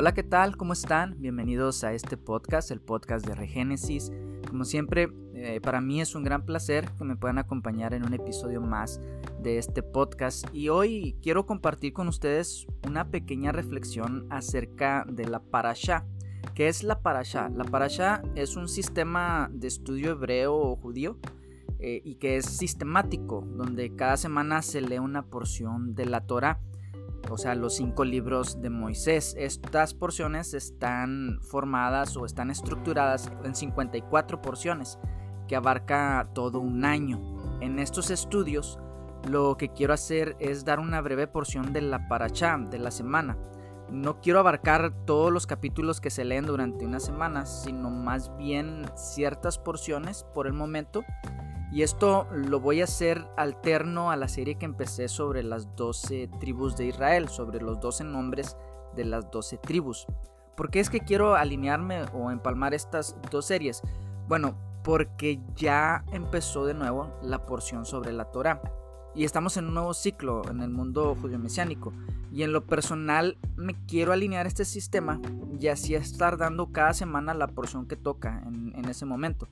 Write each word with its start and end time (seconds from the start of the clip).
Hola, 0.00 0.14
¿qué 0.14 0.22
tal? 0.22 0.56
¿Cómo 0.56 0.72
están? 0.72 1.20
Bienvenidos 1.20 1.84
a 1.84 1.92
este 1.92 2.16
podcast, 2.16 2.70
el 2.70 2.80
podcast 2.80 3.26
de 3.26 3.34
Regénesis. 3.34 4.10
Como 4.48 4.64
siempre, 4.64 5.12
eh, 5.34 5.60
para 5.60 5.82
mí 5.82 6.00
es 6.00 6.14
un 6.14 6.24
gran 6.24 6.46
placer 6.46 6.90
que 6.96 7.04
me 7.04 7.16
puedan 7.16 7.36
acompañar 7.36 7.92
en 7.92 8.06
un 8.06 8.14
episodio 8.14 8.62
más 8.62 8.98
de 9.42 9.58
este 9.58 9.82
podcast 9.82 10.46
y 10.54 10.70
hoy 10.70 11.18
quiero 11.20 11.44
compartir 11.44 11.92
con 11.92 12.08
ustedes 12.08 12.66
una 12.88 13.10
pequeña 13.10 13.52
reflexión 13.52 14.26
acerca 14.30 15.04
de 15.06 15.28
la 15.28 15.40
parasha. 15.40 16.06
¿Qué 16.54 16.68
es 16.68 16.82
la 16.82 17.02
parasha? 17.02 17.50
La 17.50 17.64
parasha 17.64 18.22
es 18.36 18.56
un 18.56 18.68
sistema 18.68 19.50
de 19.52 19.68
estudio 19.68 20.12
hebreo 20.12 20.56
o 20.56 20.76
judío 20.76 21.18
eh, 21.78 22.00
y 22.02 22.14
que 22.14 22.38
es 22.38 22.46
sistemático, 22.46 23.46
donde 23.46 23.94
cada 23.96 24.16
semana 24.16 24.62
se 24.62 24.80
lee 24.80 24.98
una 24.98 25.26
porción 25.26 25.94
de 25.94 26.06
la 26.06 26.22
Torah 26.22 26.58
o 27.28 27.36
sea, 27.36 27.54
los 27.54 27.76
cinco 27.76 28.04
libros 28.04 28.60
de 28.60 28.70
Moisés. 28.70 29.34
Estas 29.38 29.94
porciones 29.94 30.54
están 30.54 31.40
formadas 31.42 32.16
o 32.16 32.24
están 32.24 32.50
estructuradas 32.50 33.30
en 33.44 33.54
54 33.54 34.40
porciones, 34.40 34.98
que 35.46 35.56
abarca 35.56 36.30
todo 36.34 36.60
un 36.60 36.84
año. 36.84 37.20
En 37.60 37.78
estos 37.78 38.10
estudios, 38.10 38.78
lo 39.28 39.56
que 39.56 39.68
quiero 39.68 39.92
hacer 39.92 40.36
es 40.38 40.64
dar 40.64 40.80
una 40.80 41.00
breve 41.00 41.26
porción 41.26 41.72
de 41.72 41.82
la 41.82 42.08
paracha 42.08 42.56
de 42.58 42.78
la 42.78 42.90
semana. 42.90 43.36
No 43.90 44.20
quiero 44.20 44.38
abarcar 44.38 44.92
todos 45.04 45.32
los 45.32 45.46
capítulos 45.46 46.00
que 46.00 46.10
se 46.10 46.24
leen 46.24 46.46
durante 46.46 46.86
una 46.86 47.00
semana, 47.00 47.44
sino 47.44 47.90
más 47.90 48.34
bien 48.36 48.84
ciertas 48.94 49.58
porciones 49.58 50.24
por 50.32 50.46
el 50.46 50.52
momento 50.52 51.02
y 51.72 51.82
esto 51.82 52.26
lo 52.32 52.58
voy 52.58 52.80
a 52.80 52.84
hacer 52.84 53.26
alterno 53.36 54.10
a 54.10 54.16
la 54.16 54.28
serie 54.28 54.56
que 54.56 54.64
empecé 54.64 55.08
sobre 55.08 55.42
las 55.42 55.76
12 55.76 56.28
tribus 56.40 56.76
de 56.76 56.86
Israel, 56.86 57.28
sobre 57.28 57.60
los 57.60 57.78
12 57.80 58.04
nombres 58.04 58.56
de 58.96 59.04
las 59.04 59.30
12 59.30 59.58
tribus. 59.58 60.06
¿Por 60.56 60.70
qué 60.70 60.80
es 60.80 60.90
que 60.90 61.00
quiero 61.00 61.36
alinearme 61.36 62.02
o 62.12 62.30
empalmar 62.30 62.74
estas 62.74 63.16
dos 63.30 63.46
series? 63.46 63.82
Bueno, 64.28 64.56
porque 64.82 65.40
ya 65.54 66.04
empezó 66.12 66.66
de 66.66 66.74
nuevo 66.74 67.14
la 67.22 67.46
porción 67.46 67.86
sobre 67.86 68.12
la 68.12 68.26
Torah. 68.26 68.60
Y 69.14 69.24
estamos 69.24 69.56
en 69.56 69.66
un 69.66 69.74
nuevo 69.74 69.94
ciclo 69.94 70.42
en 70.50 70.60
el 70.60 70.70
mundo 70.70 71.16
judío-mesiánico. 71.20 71.92
Y 72.32 72.42
en 72.42 72.52
lo 72.52 72.66
personal 72.66 73.38
me 73.56 73.74
quiero 73.86 74.12
alinear 74.12 74.46
este 74.46 74.64
sistema 74.64 75.20
y 75.58 75.68
así 75.68 75.94
estar 75.94 76.36
dando 76.36 76.72
cada 76.72 76.94
semana 76.94 77.34
la 77.34 77.48
porción 77.48 77.86
que 77.86 77.96
toca 77.96 78.42
en, 78.46 78.72
en 78.74 78.84
ese 78.86 79.04
momento. 79.04 79.48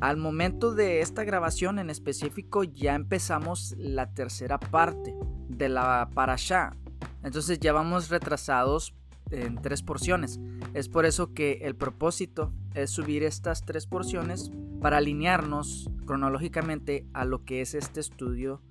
Al 0.00 0.16
momento 0.16 0.74
de 0.74 1.00
esta 1.00 1.24
grabación 1.24 1.78
en 1.78 1.90
específico 1.90 2.62
ya 2.62 2.94
empezamos 2.94 3.74
la 3.78 4.12
tercera 4.12 4.58
parte 4.58 5.14
de 5.48 5.68
la 5.68 6.10
parasha. 6.14 6.76
Entonces 7.22 7.58
ya 7.58 7.72
vamos 7.72 8.08
retrasados 8.08 8.94
en 9.30 9.60
tres 9.60 9.82
porciones. 9.82 10.40
Es 10.74 10.88
por 10.88 11.04
eso 11.04 11.34
que 11.34 11.60
el 11.62 11.74
propósito 11.74 12.52
es 12.74 12.90
subir 12.90 13.22
estas 13.22 13.64
tres 13.64 13.86
porciones 13.86 14.50
para 14.80 14.98
alinearnos 14.98 15.90
cronológicamente 16.06 17.06
a 17.12 17.24
lo 17.24 17.44
que 17.44 17.60
es 17.60 17.74
este 17.74 18.00
estudio 18.00 18.62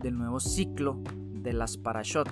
del 0.00 0.18
nuevo 0.18 0.40
ciclo 0.40 1.00
de 1.14 1.52
las 1.52 1.76
parashot. 1.76 2.28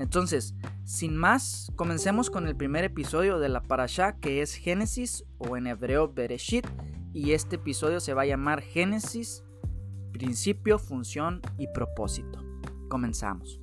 Entonces, 0.00 0.54
sin 0.82 1.14
más, 1.14 1.70
comencemos 1.76 2.30
con 2.30 2.46
el 2.46 2.56
primer 2.56 2.84
episodio 2.84 3.38
de 3.38 3.50
la 3.50 3.62
parasha 3.62 4.16
que 4.18 4.40
es 4.40 4.54
Génesis 4.54 5.26
o 5.36 5.58
en 5.58 5.66
hebreo 5.66 6.10
Bereshit 6.10 6.66
y 7.12 7.32
este 7.32 7.56
episodio 7.56 8.00
se 8.00 8.14
va 8.14 8.22
a 8.22 8.26
llamar 8.26 8.62
Génesis, 8.62 9.44
principio, 10.10 10.78
función 10.78 11.42
y 11.58 11.66
propósito. 11.74 12.42
Comenzamos. 12.88 13.60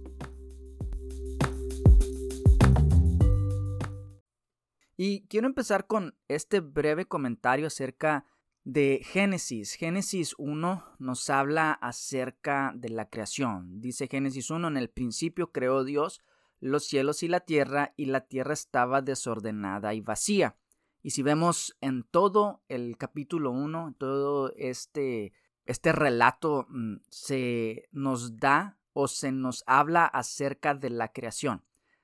Y 4.95 5.21
quiero 5.30 5.47
empezar 5.47 5.88
con 5.88 6.15
este 6.27 6.59
breve 6.59 7.05
comentario 7.05 7.65
acerca 7.65 8.25
de 8.64 9.02
Génesis. 9.02 9.73
Génesis 9.73 10.36
1 10.37 10.83
nos 10.99 11.30
habla 11.31 11.71
acerca 11.71 12.73
de 12.75 12.89
la 12.89 13.09
creación. 13.09 13.80
Dice 13.80 14.08
Génesis 14.08 14.52
1, 14.52 14.67
en 14.67 14.77
el 14.77 14.89
principio 14.89 15.54
creó 15.54 15.83
Dios 15.86 16.21
los 16.59 16.85
cielos 16.85 17.23
y 17.23 17.27
la 17.27 17.41
tierra, 17.41 17.93
y 17.97 18.05
la 18.05 18.21
tierra 18.21 18.53
estaba 18.53 19.01
desordenada 19.01 19.93
y 19.93 20.01
vacía. 20.01 20.55
Y 21.03 21.11
si 21.11 21.23
vemos 21.23 21.77
en 21.81 22.03
todo 22.03 22.61
el 22.67 22.97
capítulo 22.97 23.51
1, 23.51 23.95
todo 23.97 24.51
este, 24.57 25.33
este 25.65 25.91
relato 25.91 26.65
mm, 26.69 26.97
se 27.09 27.87
nos 27.91 28.39
da 28.39 28.77
o 28.93 29.07
se 29.07 29.31
nos 29.31 29.63
habla 29.67 30.05
acerca 30.05 30.73
de 30.73 30.89
la 30.89 31.13
creación, 31.13 31.63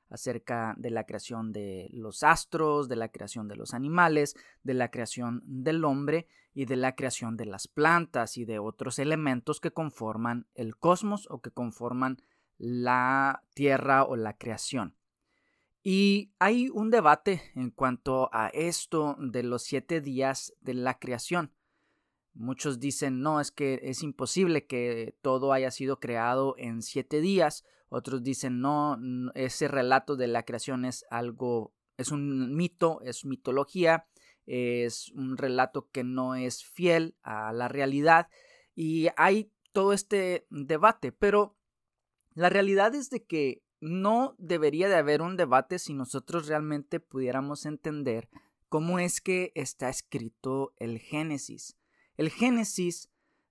acerca 0.09 0.75
de 0.77 0.91
la 0.91 1.05
creación 1.05 1.51
de 1.51 1.89
los 1.91 2.21
astros, 2.21 2.87
de 2.87 2.95
la 2.95 3.09
creación 3.09 3.47
de 3.47 3.55
los 3.55 3.73
animales, 3.73 4.35
de 4.63 4.75
la 4.75 4.91
creación 4.91 5.41
del 5.45 5.83
hombre 5.85 6.27
y 6.53 6.65
de 6.65 6.75
la 6.75 6.95
creación 6.95 7.35
de 7.35 7.45
las 7.45 7.67
plantas 7.67 8.37
y 8.37 8.45
de 8.45 8.59
otros 8.59 8.99
elementos 8.99 9.59
que 9.59 9.71
conforman 9.71 10.45
el 10.53 10.77
cosmos 10.77 11.27
o 11.31 11.41
que 11.41 11.49
conforman 11.49 12.21
la 12.57 13.43
tierra 13.53 14.03
o 14.03 14.15
la 14.15 14.37
creación. 14.37 14.95
Y 15.83 16.31
hay 16.39 16.69
un 16.69 16.89
debate 16.89 17.41
en 17.55 17.69
cuanto 17.69 18.29
a 18.31 18.47
esto 18.47 19.17
de 19.19 19.43
los 19.43 19.63
siete 19.63 19.99
días 19.99 20.53
de 20.61 20.73
la 20.73 20.97
creación. 20.97 21.51
Muchos 22.33 22.79
dicen, 22.79 23.19
no, 23.19 23.41
es 23.41 23.51
que 23.51 23.79
es 23.83 24.01
imposible 24.01 24.65
que 24.65 25.15
todo 25.21 25.51
haya 25.51 25.71
sido 25.71 25.99
creado 25.99 26.55
en 26.57 26.81
siete 26.81 27.19
días. 27.19 27.65
Otros 27.89 28.23
dicen, 28.23 28.61
no, 28.61 28.97
ese 29.35 29.67
relato 29.67 30.15
de 30.15 30.27
la 30.27 30.43
creación 30.43 30.85
es 30.85 31.05
algo, 31.11 31.73
es 31.97 32.11
un 32.11 32.55
mito, 32.55 33.01
es 33.01 33.25
mitología, 33.25 34.07
es 34.45 35.11
un 35.11 35.37
relato 35.37 35.89
que 35.91 36.03
no 36.03 36.35
es 36.35 36.63
fiel 36.63 37.17
a 37.23 37.51
la 37.51 37.67
realidad. 37.67 38.29
Y 38.73 39.09
hay 39.17 39.51
todo 39.73 39.93
este 39.93 40.47
debate, 40.49 41.11
pero 41.11 41.57
la 42.35 42.49
realidad 42.49 42.95
es 42.95 43.09
de 43.09 43.23
que 43.23 43.63
no 43.79 44.35
debería 44.38 44.88
de 44.88 44.95
haber 44.95 45.21
un 45.21 45.35
debate 45.38 45.77
si 45.77 45.94
nosotros 45.94 46.47
realmente 46.47 46.99
pudiéramos 46.99 47.66
entender 47.66 48.29
cómo 48.69 48.97
es 48.97 49.21
que 49.21 49.51
está 49.55 49.89
escrito 49.89 50.73
el 50.77 50.99
Génesis. 50.99 51.77
El 52.17 52.29
Génesis 52.29 53.09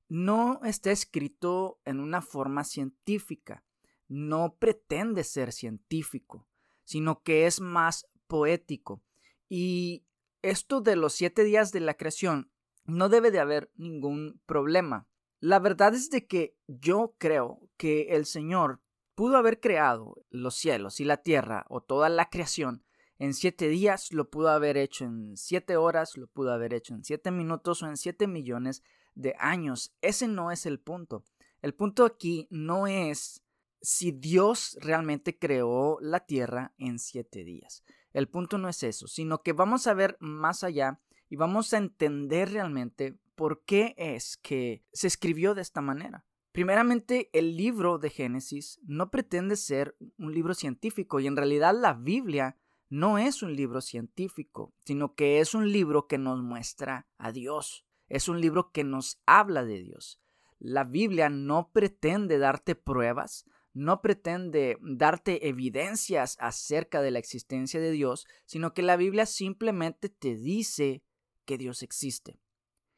no 0.09 0.61
está 0.65 0.91
escrito 0.91 1.81
en 1.85 2.01
una 2.01 2.23
forma 2.23 2.65
científica, 2.65 3.65
no 4.09 4.57
pretende 4.59 5.25
ser 5.25 5.53
científico, 5.53 6.49
sino 6.85 7.23
que 7.23 7.47
es 7.47 7.61
más 7.61 8.07
poético. 8.27 9.03
Y 9.49 10.05
esto 10.43 10.81
de 10.81 10.97
los 10.97 11.13
siete 11.13 11.45
días 11.45 11.73
de 11.73 11.81
la 11.81 11.95
creación 11.95 12.51
no 12.85 13.09
debe 13.09 13.31
de 13.31 13.39
haber 13.39 13.71
ningún 13.77 14.41
problema. 14.47 15.09
La 15.43 15.59
verdad 15.59 15.93
es 15.93 16.09
de 16.09 16.29
que 16.29 16.57
yo 16.69 17.17
creo 17.19 17.69
que 17.77 18.15
el 18.15 18.27
Señor 18.27 18.81
pudo 19.17 19.37
haber 19.37 19.59
creado 19.59 20.25
los 20.31 20.55
cielos 20.55 21.01
y 21.01 21.05
la 21.05 21.17
tierra 21.17 21.67
o 21.69 21.81
toda 21.81 22.09
la 22.09 22.31
creación 22.31 22.85
en 23.19 23.35
siete 23.35 23.67
días, 23.67 24.13
lo 24.13 24.31
pudo 24.31 24.51
haber 24.51 24.77
hecho 24.77 25.05
en 25.05 25.37
siete 25.37 25.77
horas, 25.77 26.17
lo 26.17 26.29
pudo 26.29 26.53
haber 26.53 26.73
hecho 26.73 26.95
en 26.95 27.03
siete 27.03 27.33
minutos 27.33 27.83
o 27.83 27.89
en 27.89 27.97
siete 27.97 28.29
millones 28.29 28.85
de 29.17 29.35
años. 29.37 29.93
Ese 30.01 30.29
no 30.29 30.53
es 30.53 30.65
el 30.65 30.79
punto. 30.79 31.25
El 31.61 31.75
punto 31.75 32.05
aquí 32.05 32.47
no 32.49 32.87
es 32.87 33.43
si 33.81 34.13
Dios 34.13 34.79
realmente 34.81 35.41
creó 35.41 35.99
la 36.01 36.21
tierra 36.21 36.73
en 36.79 37.01
siete 37.01 37.43
días. 37.43 37.83
El 38.13 38.29
punto 38.29 38.59
no 38.59 38.69
es 38.69 38.85
eso, 38.85 39.09
sino 39.09 39.43
que 39.43 39.53
vamos 39.53 39.89
a 39.89 39.95
ver 39.95 40.17
más 40.21 40.63
allá 40.63 41.01
y 41.33 41.37
vamos 41.37 41.73
a 41.73 41.79
entender 41.79 42.53
realmente 42.53 43.19
por 43.37 43.65
qué 43.65 43.95
es 43.97 44.37
que 44.37 44.85
se 44.93 45.07
escribió 45.07 45.55
de 45.55 45.63
esta 45.63 45.81
manera. 45.81 46.27
Primeramente, 46.53 47.31
el 47.33 47.57
libro 47.57 47.97
de 47.97 48.11
Génesis 48.11 48.79
no 48.83 49.11
pretende 49.11 49.57
ser 49.57 49.97
un 50.19 50.35
libro 50.35 50.53
científico 50.53 51.21
y 51.21 51.27
en 51.27 51.39
realidad 51.39 51.75
la 51.75 51.95
Biblia 51.95 52.59
no 52.91 53.17
es 53.17 53.43
un 53.43 53.57
libro 53.57 53.81
científico, 53.81 54.75
sino 54.85 55.15
que 55.15 55.41
es 55.41 55.55
un 55.55 55.73
libro 55.73 56.07
que 56.07 56.19
nos 56.19 56.43
muestra 56.43 57.09
a 57.17 57.33
Dios, 57.33 57.87
es 58.09 58.29
un 58.29 58.39
libro 58.39 58.71
que 58.71 58.85
nos 58.85 59.19
habla 59.25 59.65
de 59.65 59.79
Dios. 59.79 60.21
La 60.59 60.85
Biblia 60.85 61.31
no 61.31 61.71
pretende 61.73 62.37
darte 62.37 62.75
pruebas, 62.75 63.47
no 63.73 64.03
pretende 64.03 64.77
darte 64.83 65.49
evidencias 65.49 66.37
acerca 66.41 67.01
de 67.01 67.11
la 67.11 67.21
existencia 67.21 67.81
de 67.81 67.91
Dios, 67.91 68.27
sino 68.45 68.75
que 68.75 68.83
la 68.83 68.97
Biblia 68.99 69.25
simplemente 69.25 70.11
te 70.11 70.37
dice 70.37 71.03
que 71.45 71.59
Dios 71.59 71.83
existe, 71.83 72.41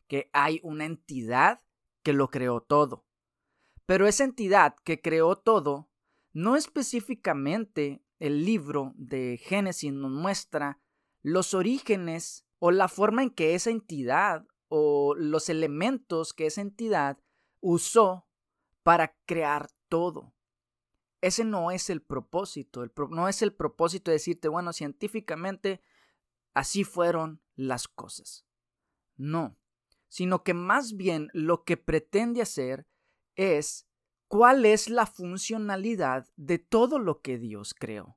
que 0.08 0.30
hay 0.32 0.60
una 0.62 0.84
entidad 0.84 1.62
que 2.02 2.12
lo 2.12 2.30
creó 2.30 2.60
todo 2.60 3.04
pero 3.86 4.06
esa 4.06 4.24
entidad 4.24 4.76
que 4.84 5.00
creó 5.00 5.36
todo, 5.36 5.90
no 6.32 6.56
específicamente 6.56 8.02
el 8.18 8.44
libro 8.44 8.92
de 8.96 9.38
Génesis 9.42 9.92
nos 9.92 10.10
muestra 10.10 10.80
los 11.22 11.54
orígenes 11.54 12.46
o 12.58 12.70
la 12.70 12.88
forma 12.88 13.22
en 13.22 13.30
que 13.30 13.54
esa 13.54 13.70
entidad 13.70 14.46
o 14.68 15.14
los 15.14 15.48
elementos 15.48 16.32
que 16.32 16.46
esa 16.46 16.62
entidad 16.62 17.18
usó 17.60 18.26
para 18.82 19.16
crear 19.26 19.68
todo. 19.88 20.32
ese 21.20 21.44
no 21.44 21.70
es 21.70 21.88
el 21.88 22.02
propósito. 22.02 22.84
no 23.10 23.28
es 23.28 23.42
el 23.42 23.52
propósito 23.54 24.10
de 24.10 24.16
decirte, 24.16 24.48
bueno, 24.48 24.72
científicamente 24.72 25.80
así 26.54 26.84
fueron 26.84 27.42
las 27.56 27.88
cosas. 27.88 28.46
No, 29.16 29.58
sino 30.08 30.42
que 30.42 30.54
más 30.54 30.96
bien 30.96 31.28
lo 31.32 31.64
que 31.64 31.76
pretende 31.76 32.40
hacer 32.40 32.86
es 33.36 33.86
cuál 34.28 34.64
es 34.64 34.88
la 34.88 35.06
funcionalidad 35.06 36.26
de 36.36 36.58
todo 36.58 36.98
lo 36.98 37.20
que 37.20 37.38
Dios 37.38 37.74
creó. 37.74 38.16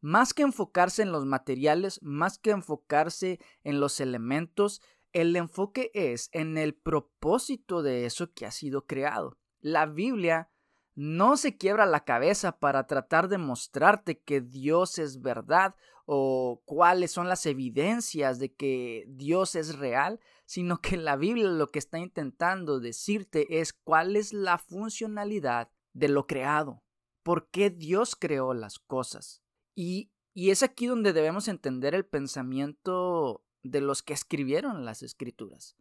Más 0.00 0.34
que 0.34 0.42
enfocarse 0.42 1.02
en 1.02 1.12
los 1.12 1.24
materiales, 1.24 2.00
más 2.02 2.38
que 2.38 2.50
enfocarse 2.50 3.40
en 3.62 3.80
los 3.80 4.00
elementos, 4.00 4.82
el 5.12 5.34
enfoque 5.36 5.90
es 5.94 6.28
en 6.32 6.58
el 6.58 6.74
propósito 6.74 7.82
de 7.82 8.04
eso 8.04 8.32
que 8.34 8.46
ha 8.46 8.50
sido 8.50 8.86
creado. 8.86 9.38
La 9.60 9.86
Biblia 9.86 10.50
no 10.94 11.36
se 11.36 11.56
quiebra 11.56 11.86
la 11.86 12.04
cabeza 12.04 12.58
para 12.58 12.86
tratar 12.86 13.28
de 13.28 13.38
mostrarte 13.38 14.20
que 14.20 14.40
Dios 14.40 14.98
es 14.98 15.20
verdad 15.20 15.74
o 16.06 16.62
cuáles 16.64 17.10
son 17.12 17.28
las 17.28 17.46
evidencias 17.46 18.38
de 18.38 18.52
que 18.52 19.04
Dios 19.08 19.54
es 19.54 19.78
real, 19.78 20.20
sino 20.44 20.80
que 20.80 20.96
la 20.96 21.16
Biblia 21.16 21.48
lo 21.48 21.68
que 21.68 21.78
está 21.78 21.98
intentando 21.98 22.78
decirte 22.78 23.60
es 23.60 23.72
cuál 23.72 24.16
es 24.16 24.32
la 24.32 24.58
funcionalidad 24.58 25.70
de 25.94 26.08
lo 26.08 26.26
creado, 26.26 26.82
por 27.22 27.48
qué 27.50 27.70
Dios 27.70 28.16
creó 28.16 28.52
las 28.54 28.78
cosas. 28.78 29.42
Y, 29.74 30.12
y 30.32 30.50
es 30.50 30.62
aquí 30.62 30.86
donde 30.86 31.12
debemos 31.12 31.48
entender 31.48 31.94
el 31.94 32.04
pensamiento 32.04 33.44
de 33.62 33.80
los 33.80 34.02
que 34.02 34.12
escribieron 34.12 34.84
las 34.84 35.02
escrituras, 35.02 35.76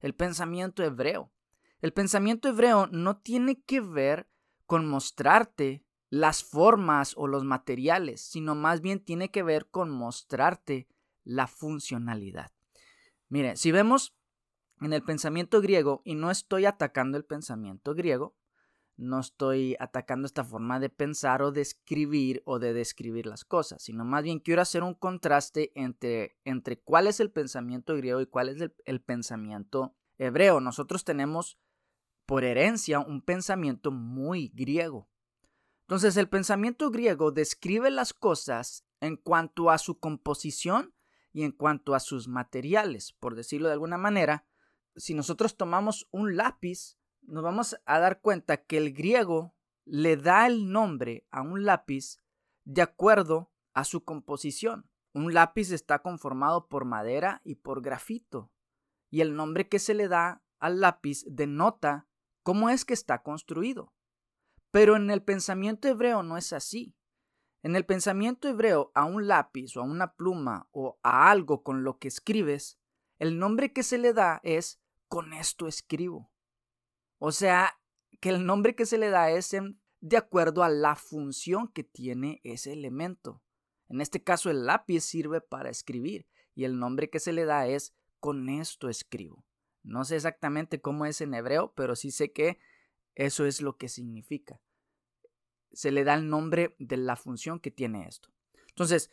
el 0.00 0.14
pensamiento 0.14 0.82
hebreo. 0.82 1.32
El 1.80 1.92
pensamiento 1.92 2.48
hebreo 2.48 2.88
no 2.88 3.18
tiene 3.18 3.62
que 3.62 3.80
ver 3.80 4.28
con 4.68 4.86
mostrarte 4.86 5.82
las 6.10 6.44
formas 6.44 7.14
o 7.16 7.26
los 7.26 7.42
materiales, 7.42 8.20
sino 8.20 8.54
más 8.54 8.82
bien 8.82 9.02
tiene 9.02 9.30
que 9.30 9.42
ver 9.42 9.70
con 9.70 9.88
mostrarte 9.88 10.86
la 11.24 11.46
funcionalidad. 11.46 12.52
Mire, 13.30 13.56
si 13.56 13.72
vemos 13.72 14.14
en 14.82 14.92
el 14.92 15.02
pensamiento 15.02 15.62
griego, 15.62 16.02
y 16.04 16.14
no 16.16 16.30
estoy 16.30 16.66
atacando 16.66 17.16
el 17.16 17.24
pensamiento 17.24 17.94
griego, 17.94 18.36
no 18.98 19.20
estoy 19.20 19.74
atacando 19.80 20.26
esta 20.26 20.44
forma 20.44 20.78
de 20.80 20.90
pensar 20.90 21.40
o 21.40 21.50
de 21.50 21.62
escribir 21.62 22.42
o 22.44 22.58
de 22.58 22.74
describir 22.74 23.24
las 23.24 23.46
cosas, 23.46 23.82
sino 23.82 24.04
más 24.04 24.22
bien 24.22 24.38
quiero 24.38 24.60
hacer 24.60 24.82
un 24.82 24.94
contraste 24.94 25.72
entre, 25.76 26.36
entre 26.44 26.78
cuál 26.78 27.06
es 27.06 27.20
el 27.20 27.30
pensamiento 27.30 27.96
griego 27.96 28.20
y 28.20 28.26
cuál 28.26 28.50
es 28.50 28.60
el, 28.60 28.74
el 28.84 29.00
pensamiento 29.00 29.96
hebreo. 30.18 30.60
Nosotros 30.60 31.04
tenemos 31.04 31.58
por 32.28 32.44
herencia 32.44 33.00
un 33.00 33.22
pensamiento 33.22 33.90
muy 33.90 34.48
griego. 34.48 35.08
Entonces 35.86 36.14
el 36.18 36.28
pensamiento 36.28 36.90
griego 36.90 37.32
describe 37.32 37.90
las 37.90 38.12
cosas 38.12 38.84
en 39.00 39.16
cuanto 39.16 39.70
a 39.70 39.78
su 39.78 39.98
composición 39.98 40.94
y 41.32 41.44
en 41.44 41.52
cuanto 41.52 41.94
a 41.94 42.00
sus 42.00 42.28
materiales. 42.28 43.14
Por 43.14 43.34
decirlo 43.34 43.68
de 43.68 43.72
alguna 43.72 43.96
manera, 43.96 44.44
si 44.94 45.14
nosotros 45.14 45.56
tomamos 45.56 46.06
un 46.10 46.36
lápiz, 46.36 46.98
nos 47.22 47.42
vamos 47.42 47.80
a 47.86 47.98
dar 47.98 48.20
cuenta 48.20 48.58
que 48.58 48.76
el 48.76 48.92
griego 48.92 49.54
le 49.86 50.18
da 50.18 50.46
el 50.46 50.70
nombre 50.70 51.26
a 51.30 51.40
un 51.40 51.64
lápiz 51.64 52.18
de 52.64 52.82
acuerdo 52.82 53.50
a 53.72 53.84
su 53.84 54.04
composición. 54.04 54.90
Un 55.14 55.32
lápiz 55.32 55.70
está 55.70 56.00
conformado 56.00 56.68
por 56.68 56.84
madera 56.84 57.40
y 57.42 57.54
por 57.54 57.80
grafito, 57.80 58.52
y 59.08 59.22
el 59.22 59.34
nombre 59.34 59.66
que 59.70 59.78
se 59.78 59.94
le 59.94 60.08
da 60.08 60.42
al 60.58 60.80
lápiz 60.80 61.24
denota 61.26 62.07
cómo 62.48 62.70
es 62.70 62.86
que 62.86 62.94
está 62.94 63.22
construido. 63.22 63.92
Pero 64.70 64.96
en 64.96 65.10
el 65.10 65.22
pensamiento 65.22 65.86
hebreo 65.86 66.22
no 66.22 66.38
es 66.38 66.54
así. 66.54 66.96
En 67.62 67.76
el 67.76 67.84
pensamiento 67.84 68.48
hebreo 68.48 68.90
a 68.94 69.04
un 69.04 69.26
lápiz 69.26 69.76
o 69.76 69.82
a 69.82 69.84
una 69.84 70.14
pluma 70.14 70.66
o 70.72 70.98
a 71.02 71.30
algo 71.30 71.62
con 71.62 71.84
lo 71.84 71.98
que 71.98 72.08
escribes, 72.08 72.78
el 73.18 73.38
nombre 73.38 73.74
que 73.74 73.82
se 73.82 73.98
le 73.98 74.14
da 74.14 74.40
es 74.44 74.80
con 75.08 75.34
esto 75.34 75.68
escribo. 75.68 76.32
O 77.18 77.32
sea, 77.32 77.78
que 78.18 78.30
el 78.30 78.46
nombre 78.46 78.74
que 78.74 78.86
se 78.86 78.96
le 78.96 79.10
da 79.10 79.30
es 79.30 79.54
de 80.00 80.16
acuerdo 80.16 80.62
a 80.62 80.70
la 80.70 80.96
función 80.96 81.68
que 81.68 81.84
tiene 81.84 82.40
ese 82.44 82.72
elemento. 82.72 83.42
En 83.90 84.00
este 84.00 84.24
caso, 84.24 84.48
el 84.48 84.64
lápiz 84.64 85.02
sirve 85.02 85.42
para 85.42 85.68
escribir 85.68 86.26
y 86.54 86.64
el 86.64 86.78
nombre 86.78 87.10
que 87.10 87.20
se 87.20 87.34
le 87.34 87.44
da 87.44 87.66
es 87.66 87.92
con 88.20 88.48
esto 88.48 88.88
escribo. 88.88 89.44
No 89.88 90.04
sé 90.04 90.16
exactamente 90.16 90.80
cómo 90.80 91.06
es 91.06 91.20
en 91.20 91.34
hebreo, 91.34 91.72
pero 91.74 91.96
sí 91.96 92.10
sé 92.10 92.32
que 92.32 92.58
eso 93.14 93.46
es 93.46 93.60
lo 93.60 93.76
que 93.76 93.88
significa. 93.88 94.60
Se 95.72 95.90
le 95.90 96.04
da 96.04 96.14
el 96.14 96.28
nombre 96.28 96.76
de 96.78 96.96
la 96.96 97.16
función 97.16 97.60
que 97.60 97.70
tiene 97.70 98.06
esto. 98.06 98.30
Entonces, 98.68 99.10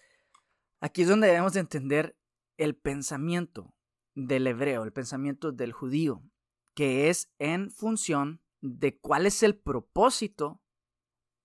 aquí 0.79 1.01
es 1.01 1.07
donde 1.07 1.27
debemos 1.27 1.55
entender 1.55 2.17
el 2.57 2.75
pensamiento 2.75 3.75
del 4.13 4.47
hebreo, 4.47 4.83
el 4.83 4.93
pensamiento 4.93 5.51
del 5.51 5.73
judío 5.73 6.23
que 6.75 7.09
es 7.09 7.31
en 7.39 7.71
función 7.71 8.41
de 8.61 8.99
cuál 8.99 9.25
es 9.25 9.41
el 9.41 9.57
propósito 9.57 10.61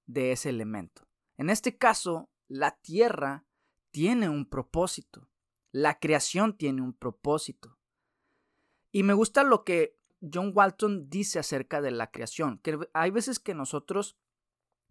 de 0.07 0.33
ese 0.33 0.51
elemento. 0.51 1.09
En 1.39 1.49
este 1.49 1.79
caso, 1.79 2.31
la 2.49 2.77
tierra 2.81 3.47
tiene 3.93 4.29
un 4.29 4.49
propósito, 4.49 5.31
la 5.73 5.99
creación 5.99 6.57
tiene 6.57 6.83
un 6.83 6.93
propósito. 6.93 7.79
Y 8.93 9.03
me 9.03 9.15
gusta 9.15 9.45
lo 9.45 9.65
que 9.65 9.97
John 10.21 10.53
Walton 10.55 11.09
dice 11.09 11.39
acerca 11.39 11.81
de 11.81 11.91
la 11.91 12.11
creación, 12.11 12.59
que 12.59 12.79
hay 12.93 13.11
veces 13.11 13.39
que 13.39 13.55
nosotros 13.55 14.19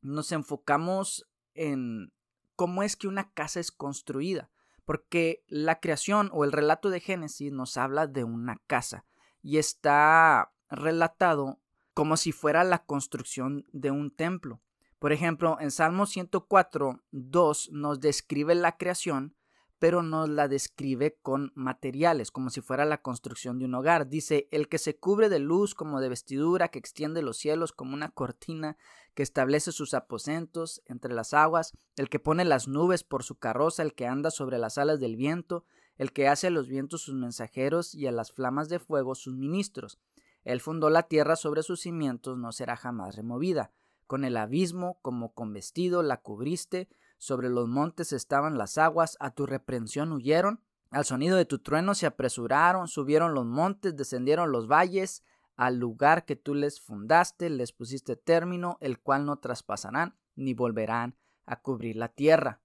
nos 0.01 0.31
enfocamos 0.31 1.29
en 1.53 2.13
cómo 2.55 2.83
es 2.83 2.95
que 2.95 3.07
una 3.07 3.31
casa 3.33 3.59
es 3.59 3.71
construida, 3.71 4.49
porque 4.85 5.43
la 5.47 5.79
creación 5.79 6.29
o 6.33 6.43
el 6.43 6.51
relato 6.51 6.89
de 6.89 6.99
Génesis 6.99 7.51
nos 7.51 7.77
habla 7.77 8.07
de 8.07 8.23
una 8.23 8.61
casa, 8.67 9.05
y 9.41 9.57
está 9.57 10.51
relatado 10.69 11.59
como 11.93 12.17
si 12.17 12.31
fuera 12.31 12.63
la 12.63 12.85
construcción 12.85 13.65
de 13.71 13.91
un 13.91 14.11
templo. 14.15 14.61
Por 14.99 15.13
ejemplo, 15.13 15.57
en 15.59 15.71
Salmo 15.71 16.05
104, 16.05 17.03
2 17.11 17.69
nos 17.71 17.99
describe 17.99 18.55
la 18.55 18.77
creación, 18.77 19.35
pero 19.79 20.03
nos 20.03 20.27
la 20.27 20.49
describe 20.49 21.17
con 21.21 21.53
materiales, 21.55 22.31
como 22.31 22.49
si 22.49 22.59
fuera 22.59 22.83
la 22.83 23.01
construcción 23.01 23.57
de 23.57 23.65
un 23.65 23.75
hogar. 23.75 24.09
Dice, 24.09 24.49
el 24.51 24.67
que 24.67 24.77
se 24.77 24.97
cubre 24.97 25.29
de 25.29 25.39
luz 25.39 25.73
como 25.73 26.01
de 26.01 26.09
vestidura, 26.09 26.67
que 26.67 26.79
extiende 26.79 27.21
los 27.21 27.37
cielos 27.37 27.71
como 27.71 27.93
una 27.93 28.09
cortina, 28.09 28.77
que 29.15 29.23
establece 29.23 29.71
sus 29.71 29.93
aposentos 29.93 30.81
entre 30.85 31.13
las 31.13 31.33
aguas, 31.33 31.71
el 31.95 32.09
que 32.09 32.19
pone 32.19 32.43
las 32.43 32.67
nubes 32.67 33.03
por 33.03 33.23
su 33.23 33.39
carroza, 33.39 33.81
el 33.81 33.93
que 33.93 34.05
anda 34.05 34.31
sobre 34.31 34.57
las 34.57 34.77
alas 34.77 34.99
del 34.99 35.15
viento, 35.15 35.65
el 35.97 36.11
que 36.11 36.27
hace 36.27 36.47
a 36.47 36.51
los 36.51 36.67
vientos 36.67 37.01
sus 37.01 37.15
mensajeros 37.15 37.95
y 37.95 38.05
a 38.05 38.11
las 38.11 38.33
flamas 38.33 38.67
de 38.67 38.79
fuego 38.79 39.15
sus 39.15 39.35
ministros. 39.35 39.97
Él 40.43 40.61
fundó 40.61 40.89
la 40.89 41.03
tierra 41.03 41.35
sobre 41.35 41.63
sus 41.63 41.81
cimientos, 41.81 42.37
no 42.37 42.51
será 42.51 42.75
jamás 42.75 43.15
removida. 43.15 43.71
Con 44.07 44.25
el 44.25 44.37
abismo 44.37 44.99
como 45.01 45.33
con 45.33 45.53
vestido 45.53 46.01
la 46.01 46.17
cubriste, 46.17 46.89
sobre 47.19 47.49
los 47.49 47.67
montes 47.67 48.13
estaban 48.13 48.57
las 48.57 48.79
aguas, 48.79 49.17
a 49.19 49.29
tu 49.31 49.45
reprensión 49.45 50.11
huyeron, 50.11 50.63
al 50.89 51.05
sonido 51.05 51.37
de 51.37 51.45
tu 51.45 51.59
trueno 51.59 51.93
se 51.93 52.07
apresuraron, 52.07 52.87
subieron 52.87 53.35
los 53.35 53.45
montes, 53.45 53.95
descendieron 53.95 54.51
los 54.51 54.67
valles, 54.67 55.23
al 55.55 55.77
lugar 55.77 56.25
que 56.25 56.37
tú 56.37 56.55
les 56.55 56.79
fundaste, 56.79 57.49
les 57.49 57.73
pusiste 57.73 58.15
término, 58.15 58.77
el 58.79 58.99
cual 58.99 59.25
no 59.25 59.37
traspasarán, 59.37 60.17
ni 60.35 60.53
volverán 60.53 61.17
a 61.45 61.61
cubrir 61.61 61.97
la 61.97 62.07
tierra. 62.07 62.61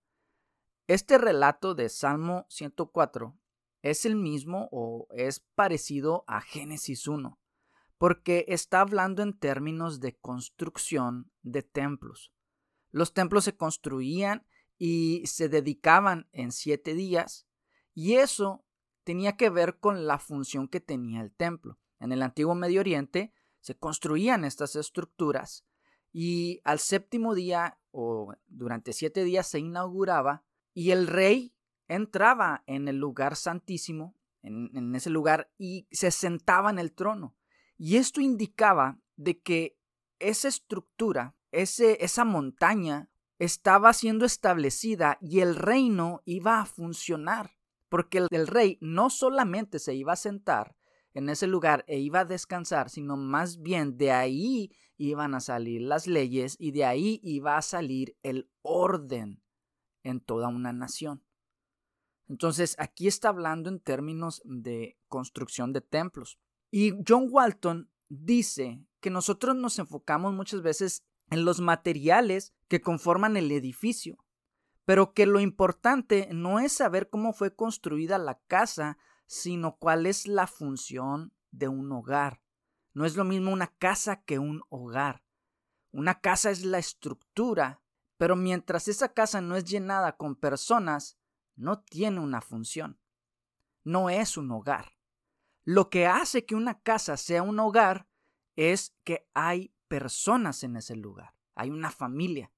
Este 0.87 1.19
relato 1.19 1.75
de 1.75 1.89
Salmo 1.89 2.47
104 2.49 3.37
es 3.83 4.07
el 4.07 4.17
mismo 4.17 4.69
o 4.71 5.09
es 5.11 5.41
parecido 5.41 6.25
a 6.27 6.41
Génesis 6.41 7.09
1, 7.09 7.39
porque 7.99 8.45
está 8.49 8.81
hablando 8.81 9.23
en 9.23 9.39
términos 9.39 10.01
de 10.01 10.17
construcción 10.17 11.31
de 11.43 11.63
templos. 11.63 12.34
Los 12.95 13.13
templos 13.13 13.43
se 13.43 13.57
construían 13.57 14.47
y 14.79 15.27
se 15.27 15.49
dedicaban 15.49 16.29
en 16.31 16.53
siete 16.53 16.95
días, 16.95 17.49
y 17.93 18.15
eso 18.15 18.65
tenía 19.03 19.37
que 19.37 19.51
ver 19.51 19.81
con 19.81 20.07
la 20.07 20.21
función 20.21 20.69
que 20.69 20.79
tenía 20.79 21.21
el 21.21 21.33
templo. 21.33 21.81
En 21.99 22.13
el 22.13 22.23
antiguo 22.23 22.55
Medio 22.55 22.79
Oriente 22.79 23.35
se 23.59 23.77
construían 23.77 24.45
estas 24.45 24.77
estructuras 24.77 25.67
y 26.13 26.61
al 26.63 26.79
séptimo 26.79 27.35
día 27.35 27.81
o 27.91 28.33
durante 28.47 28.93
siete 28.93 29.25
días 29.25 29.49
se 29.49 29.59
inauguraba 29.59 30.45
y 30.73 30.93
el 30.93 31.09
rey 31.09 31.53
entraba 31.89 32.63
en 32.69 32.87
el 32.87 32.99
lugar 32.99 33.35
santísimo, 33.35 34.15
en, 34.41 34.95
ese 34.95 35.11
lugar, 35.11 35.51
y 35.59 35.89
se 35.91 36.13
sentaba 36.13 36.71
en 36.71 36.79
el 36.79 36.93
trono. 36.93 37.35
Y 37.77 37.97
esto 37.97 38.21
indicaba 38.21 39.01
de 39.17 39.41
que 39.41 39.81
esa 40.21 40.47
estructura, 40.47 41.35
ese, 41.63 42.05
esa 42.05 42.25
montaña, 42.25 43.11
estaba 43.39 43.93
siendo 43.93 44.25
establecida 44.25 45.19
y 45.21 45.41
el 45.41 45.57
reino 45.57 46.23
iba 46.25 46.61
a 46.61 46.67
funcionar. 46.67 47.57
Porque 47.89 48.19
el, 48.19 48.29
el 48.31 48.47
rey 48.47 48.79
no 48.81 49.11
solamente 49.11 49.79
se 49.79 49.95
iba 49.95 50.13
a 50.13 50.17
sentar 50.17 50.77
en 51.13 51.29
ese 51.29 51.47
lugar 51.47 51.85
e 51.87 51.99
iba 51.99 52.21
a 52.21 52.25
descansar, 52.25 52.91
sino 52.91 53.17
más 53.17 53.63
bien 53.63 53.97
de 53.97 54.11
ahí 54.11 54.73
iban 54.97 55.35
a 55.35 55.41
salir 55.41 55.83
las 55.83 56.07
leyes 56.07 56.57
y 56.59 56.73
de 56.73 56.85
ahí 56.85 57.21
iba 57.23 57.57
a 57.57 57.63
salir 57.63 58.17
el 58.23 58.51
orden 58.63 59.43
en 60.03 60.21
toda 60.21 60.49
una 60.49 60.73
nación. 60.73 61.25
Entonces, 62.29 62.75
aquí 62.79 63.07
está 63.07 63.29
hablando 63.29 63.69
en 63.69 63.81
términos 63.81 64.43
de 64.45 64.99
construcción 65.09 65.73
de 65.73 65.81
templos. 65.81 66.39
Y 66.71 66.95
John 67.07 67.29
Walton 67.31 67.91
dice 68.09 68.85
que 69.01 69.11
nosotros 69.11 69.55
nos 69.55 69.79
enfocamos 69.79 70.33
muchas 70.33 70.63
veces 70.63 71.05
en 71.35 71.45
los 71.45 71.61
materiales 71.61 72.55
que 72.69 72.81
conforman 72.81 73.37
el 73.37 73.51
edificio, 73.51 74.25
pero 74.85 75.15
que 75.15 75.27
lo 75.27 75.41
importante 75.41 76.29
no 76.33 76.61
es 76.61 76.73
saber 76.75 77.11
cómo 77.11 77.33
fue 77.33 77.57
construida 77.57 78.19
la 78.19 78.39
casa, 78.47 78.99
sino 79.27 79.77
cuál 79.77 80.07
es 80.07 80.29
la 80.29 80.47
función 80.47 81.35
de 81.51 81.67
un 81.67 81.91
hogar. 81.91 82.41
No 82.93 83.05
es 83.05 83.17
lo 83.17 83.25
mismo 83.25 83.53
una 83.53 83.67
casa 83.67 84.23
que 84.23 84.39
un 84.39 84.63
hogar. 84.69 85.25
Una 85.91 86.21
casa 86.21 86.51
es 86.51 86.65
la 86.65 86.79
estructura, 86.79 87.83
pero 88.17 88.37
mientras 88.37 88.87
esa 88.87 89.13
casa 89.13 89.41
no 89.41 89.57
es 89.57 89.65
llenada 89.65 90.17
con 90.17 90.37
personas, 90.37 91.19
no 91.57 91.83
tiene 91.83 92.21
una 92.21 92.41
función. 92.41 93.01
No 93.83 94.09
es 94.09 94.37
un 94.37 94.53
hogar. 94.53 94.97
Lo 95.65 95.91
que 95.91 96.07
hace 96.07 96.47
que 96.47 96.55
una 96.55 96.81
casa 96.81 97.17
sea 97.17 97.43
un 97.43 97.59
hogar 97.59 98.07
es 98.55 98.97
que 99.03 99.29
hay 99.35 99.74
personas 99.95 100.65
en 100.65 100.75
ese 100.75 100.97
lugar, 100.97 101.37
hay 101.55 101.71
una 101.71 101.89
familia. 101.89 102.51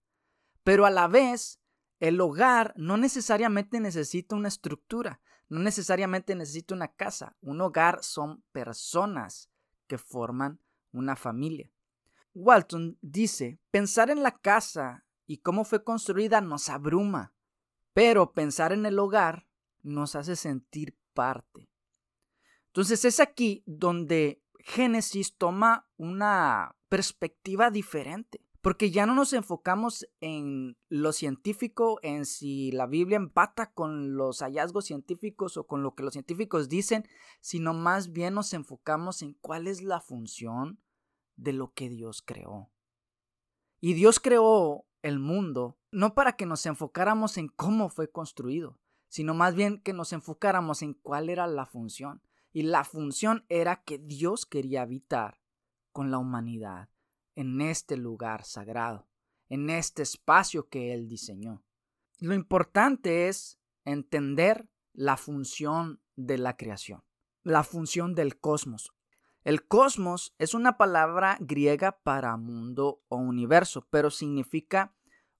Pero 0.64 0.86
a 0.86 0.90
la 0.90 1.06
vez, 1.06 1.60
el 2.00 2.18
hogar 2.18 2.72
no 2.78 2.96
necesariamente 2.96 3.78
necesita 3.78 4.34
una 4.34 4.48
estructura, 4.48 5.20
no 5.50 5.60
necesariamente 5.60 6.34
necesita 6.34 6.74
una 6.74 6.88
casa. 6.88 7.36
Un 7.42 7.60
hogar 7.60 8.02
son 8.02 8.42
personas 8.52 9.50
que 9.86 9.98
forman 9.98 10.60
una 10.92 11.14
familia. 11.14 11.70
Walton 12.32 12.96
dice, 13.02 13.60
pensar 13.70 14.08
en 14.08 14.22
la 14.22 14.38
casa 14.38 15.04
y 15.26 15.36
cómo 15.36 15.64
fue 15.64 15.84
construida 15.84 16.40
nos 16.40 16.70
abruma, 16.70 17.34
pero 17.92 18.32
pensar 18.32 18.72
en 18.72 18.86
el 18.86 18.98
hogar 18.98 19.46
nos 19.82 20.16
hace 20.16 20.36
sentir 20.36 20.96
parte. 21.12 21.68
Entonces 22.68 23.04
es 23.04 23.20
aquí 23.20 23.62
donde 23.66 24.42
Génesis 24.60 25.36
toma 25.36 25.86
una 25.98 26.75
perspectiva 26.88 27.70
diferente. 27.70 28.40
Porque 28.60 28.90
ya 28.90 29.06
no 29.06 29.14
nos 29.14 29.32
enfocamos 29.32 30.08
en 30.20 30.76
lo 30.88 31.12
científico, 31.12 32.00
en 32.02 32.26
si 32.26 32.72
la 32.72 32.86
Biblia 32.86 33.16
empata 33.16 33.72
con 33.72 34.16
los 34.16 34.40
hallazgos 34.40 34.86
científicos 34.86 35.56
o 35.56 35.68
con 35.68 35.84
lo 35.84 35.94
que 35.94 36.02
los 36.02 36.14
científicos 36.14 36.68
dicen, 36.68 37.06
sino 37.40 37.74
más 37.74 38.10
bien 38.10 38.34
nos 38.34 38.52
enfocamos 38.54 39.22
en 39.22 39.34
cuál 39.34 39.68
es 39.68 39.82
la 39.82 40.00
función 40.00 40.80
de 41.36 41.52
lo 41.52 41.74
que 41.74 41.88
Dios 41.88 42.22
creó. 42.22 42.72
Y 43.80 43.94
Dios 43.94 44.18
creó 44.18 44.84
el 45.02 45.20
mundo 45.20 45.78
no 45.92 46.14
para 46.14 46.32
que 46.32 46.44
nos 46.44 46.66
enfocáramos 46.66 47.38
en 47.38 47.48
cómo 47.48 47.88
fue 47.88 48.10
construido, 48.10 48.80
sino 49.08 49.32
más 49.32 49.54
bien 49.54 49.80
que 49.80 49.92
nos 49.92 50.12
enfocáramos 50.12 50.82
en 50.82 50.94
cuál 50.94 51.30
era 51.30 51.46
la 51.46 51.66
función. 51.66 52.20
Y 52.52 52.62
la 52.64 52.84
función 52.84 53.44
era 53.48 53.84
que 53.84 53.98
Dios 53.98 54.44
quería 54.44 54.82
habitar 54.82 55.38
con 55.96 56.10
la 56.10 56.18
humanidad 56.18 56.90
en 57.36 57.62
este 57.62 57.96
lugar 57.96 58.44
sagrado, 58.44 59.08
en 59.48 59.70
este 59.70 60.02
espacio 60.02 60.68
que 60.68 60.92
Él 60.92 61.08
diseñó. 61.08 61.64
Lo 62.18 62.34
importante 62.34 63.28
es 63.28 63.58
entender 63.86 64.68
la 64.92 65.16
función 65.16 66.02
de 66.14 66.36
la 66.36 66.54
creación, 66.58 67.02
la 67.44 67.64
función 67.64 68.14
del 68.14 68.38
cosmos. 68.38 68.92
El 69.42 69.66
cosmos 69.66 70.34
es 70.36 70.52
una 70.52 70.76
palabra 70.76 71.38
griega 71.40 71.92
para 72.02 72.36
mundo 72.36 73.02
o 73.08 73.16
universo, 73.16 73.86
pero 73.88 74.10
significa 74.10 74.94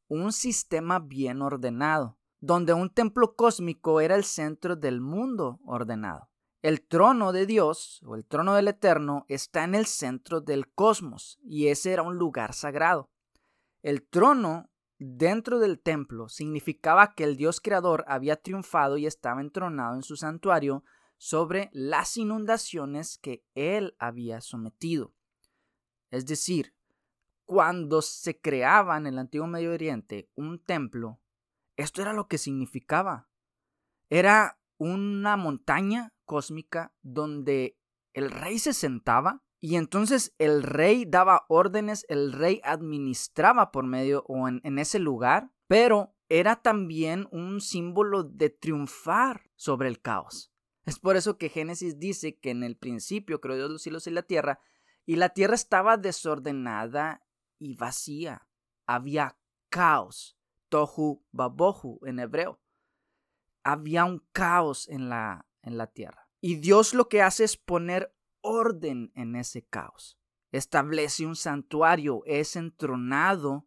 un 0.09 0.33
sistema 0.33 1.01
bien 1.01 1.43
ordenado, 1.43 2.17
donde 2.41 2.73
un 2.73 2.89
templo 2.89 3.37
cósmico 3.37 4.01
era 4.01 4.15
el 4.15 4.25
centro 4.25 4.75
del 4.75 5.03
mundo 5.03 5.61
ordenado. 5.67 6.31
El 6.67 6.83
trono 6.83 7.31
de 7.31 7.47
Dios 7.47 8.03
o 8.05 8.17
el 8.17 8.25
trono 8.25 8.57
del 8.57 8.67
Eterno 8.67 9.25
está 9.29 9.63
en 9.63 9.77
el 9.77 9.87
centro 9.87 10.41
del 10.41 10.67
cosmos 10.67 11.39
y 11.45 11.69
ese 11.69 11.93
era 11.93 12.03
un 12.03 12.17
lugar 12.17 12.55
sagrado. 12.55 13.09
El 13.85 14.03
trono 14.03 14.69
dentro 14.99 15.61
del 15.61 15.79
templo 15.79 16.29
significaba 16.29 17.15
que 17.15 17.23
el 17.23 17.37
Dios 17.37 17.61
creador 17.61 18.05
había 18.09 18.43
triunfado 18.43 18.97
y 18.97 19.07
estaba 19.07 19.41
entronado 19.43 19.95
en 19.95 20.03
su 20.03 20.17
santuario 20.17 20.83
sobre 21.19 21.71
las 21.73 22.17
inundaciones 22.17 23.17
que 23.19 23.45
él 23.55 23.95
había 24.01 24.41
sometido. 24.41 25.15
Es 26.11 26.27
decir, 26.27 26.75
cuando 27.45 28.03
se 28.03 28.41
creaba 28.41 28.97
en 28.97 29.07
el 29.07 29.21
antiguo 29.21 29.47
Medio 29.47 29.73
Oriente 29.73 30.29
un 30.35 30.59
templo, 30.59 31.21
esto 31.77 32.03
era 32.03 32.13
lo 32.13 32.27
que 32.27 32.39
significaba. 32.39 33.29
Era 34.11 34.59
una 34.79 35.37
montaña 35.37 36.13
cósmica 36.25 36.93
donde 37.03 37.79
el 38.13 38.31
rey 38.31 38.59
se 38.59 38.73
sentaba 38.73 39.43
y 39.61 39.77
entonces 39.77 40.35
el 40.39 40.63
rey 40.63 41.05
daba 41.07 41.45
órdenes, 41.49 42.05
el 42.09 42.33
rey 42.33 42.61
administraba 42.63 43.73
por 43.73 43.85
medio 43.85 44.25
o 44.29 44.49
en, 44.49 44.79
ese 44.79 44.99
lugar, 44.99 45.51
pero 45.67 46.15
era 46.29 46.57
también 46.57 47.27
un 47.31 47.61
símbolo 47.61 48.23
de 48.23 48.51
triunfar 48.51 49.51
sobre 49.57 49.89
el 49.89 50.01
caos. 50.01 50.53
Es 50.85 50.99
por 50.99 51.17
eso 51.17 51.37
que 51.37 51.49
Génesis 51.49 51.99
dice 51.99 52.39
que 52.39 52.51
en 52.51 52.63
el 52.63 52.77
principio 52.77 53.41
creó 53.41 53.57
Dios 53.57 53.71
los 53.71 53.83
cielos 53.83 54.07
y 54.07 54.11
la 54.11 54.23
tierra, 54.23 54.61
y 55.05 55.17
la 55.17 55.31
tierra 55.31 55.55
estaba 55.55 55.97
desordenada 55.97 57.27
y 57.59 57.75
vacía. 57.75 58.47
Había 58.87 59.39
caos, 59.69 60.39
tohu 60.69 61.25
babohu 61.33 61.99
en 62.07 62.21
hebreo. 62.21 62.61
Había 63.69 64.05
un 64.05 64.25
caos 64.31 64.89
en 64.89 65.09
la, 65.09 65.45
en 65.63 65.77
la 65.77 65.89
tierra. 65.89 66.29
Y 66.41 66.55
Dios 66.55 66.95
lo 66.95 67.09
que 67.09 67.23
hace 67.23 67.43
es 67.43 67.57
poner 67.57 68.15
orden 68.41 69.11
en 69.17 69.35
ese 69.35 69.63
caos. 69.65 70.17
Establece 70.53 71.27
un 71.27 71.35
santuario, 71.35 72.23
es 72.27 72.55
entronado. 72.55 73.67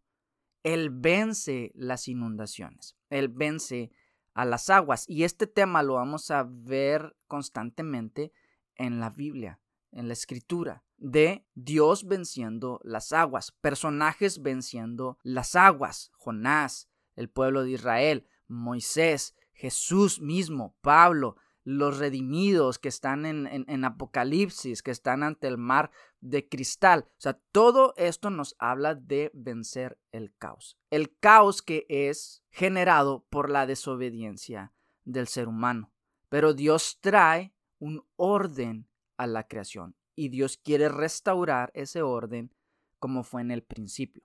Él 0.63 0.89
vence 0.89 1.71
las 1.75 2.07
inundaciones, 2.07 2.95
Él 3.09 3.27
vence 3.27 3.91
a 4.33 4.45
las 4.45 4.69
aguas. 4.69 5.03
Y 5.09 5.25
este 5.25 5.47
tema 5.47 5.83
lo 5.83 5.95
vamos 5.95 6.31
a 6.31 6.45
ver 6.47 7.17
constantemente 7.27 8.31
en 8.75 9.01
la 9.01 9.09
Biblia, 9.09 9.59
en 9.91 10.07
la 10.07 10.13
escritura, 10.13 10.85
de 10.95 11.45
Dios 11.55 12.07
venciendo 12.07 12.79
las 12.83 13.11
aguas, 13.11 13.51
personajes 13.51 14.41
venciendo 14.41 15.17
las 15.23 15.55
aguas, 15.55 16.11
Jonás, 16.13 16.89
el 17.15 17.29
pueblo 17.29 17.63
de 17.63 17.71
Israel, 17.71 18.27
Moisés, 18.47 19.35
Jesús 19.59 20.21
mismo, 20.21 20.73
Pablo, 20.79 21.35
los 21.65 21.97
redimidos 21.97 22.79
que 22.79 22.87
están 22.87 23.25
en, 23.25 23.83
Apocalipsis, 23.85 24.81
que 24.81 24.91
están 24.91 25.21
ante 25.21 25.49
el 25.49 25.57
mar 25.57 25.91
de 26.21 26.47
cristal. 26.47 27.07
O 27.09 27.21
sea, 27.21 27.37
todo 27.51 27.93
esto 27.97 28.29
nos 28.29 28.55
habla 28.57 28.95
de 28.95 29.31
vencer 29.33 29.99
el 30.13 30.33
caos. 30.37 30.79
El 30.89 31.13
caos 31.17 31.61
que 31.61 31.85
es 31.89 32.41
generado 32.49 33.25
por 33.29 33.49
la 33.49 33.67
desobediencia 33.67 34.71
del 35.03 35.27
ser 35.27 35.49
humano. 35.49 35.91
Pero 36.29 36.53
Dios 36.53 36.99
trae 37.01 37.53
un 37.79 38.05
orden 38.15 38.87
a 39.17 39.27
la 39.27 39.45
creación 39.45 39.93
y 40.15 40.29
Dios 40.29 40.55
quiere 40.55 40.87
restaurar 40.87 41.69
ese 41.73 42.01
orden 42.01 42.55
como 42.97 43.23
fue 43.23 43.41
en 43.41 43.51
el 43.51 43.63
principio. 43.63 44.23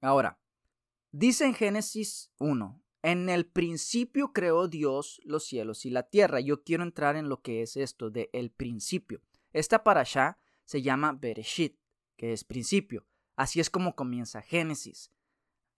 Ahora, 0.00 0.40
dice 1.12 1.44
en 1.44 1.52
Génesis 1.52 2.32
1, 2.38 2.80
en 3.02 3.28
el 3.28 3.46
principio 3.46 4.32
creó 4.32 4.68
Dios 4.68 5.20
los 5.24 5.44
cielos 5.44 5.86
y 5.86 5.90
la 5.90 6.04
tierra. 6.04 6.40
Yo 6.40 6.62
quiero 6.62 6.82
entrar 6.82 7.16
en 7.16 7.28
lo 7.28 7.40
que 7.40 7.62
es 7.62 7.76
esto 7.76 8.10
de 8.10 8.30
el 8.32 8.50
principio. 8.50 9.22
Esta 9.52 9.82
allá 9.84 10.38
se 10.64 10.82
llama 10.82 11.12
Bereshit, 11.12 11.78
que 12.16 12.32
es 12.32 12.44
principio. 12.44 13.06
Así 13.36 13.58
es 13.60 13.70
como 13.70 13.96
comienza 13.96 14.42
Génesis. 14.42 15.10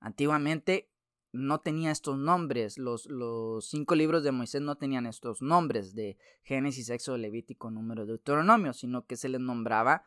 Antiguamente 0.01 0.91
no 1.33 1.61
tenía 1.61 1.91
estos 1.91 2.19
nombres. 2.19 2.77
Los, 2.77 3.07
los, 3.07 3.65
cinco 3.67 3.95
libros 3.95 4.25
de 4.25 4.33
Moisés 4.33 4.61
no 4.61 4.77
tenían 4.77 5.07
estos 5.07 5.41
nombres 5.43 5.95
de 5.95 6.19
Génesis, 6.43 6.91
Éxodo, 6.91 7.19
Levítico, 7.19 7.71
Número, 7.71 8.05
Deuteronomio, 8.05 8.73
sino 8.73 9.07
que 9.07 9.17
se 9.17 9.29
les 9.29 9.41
nombraba, 9.41 10.05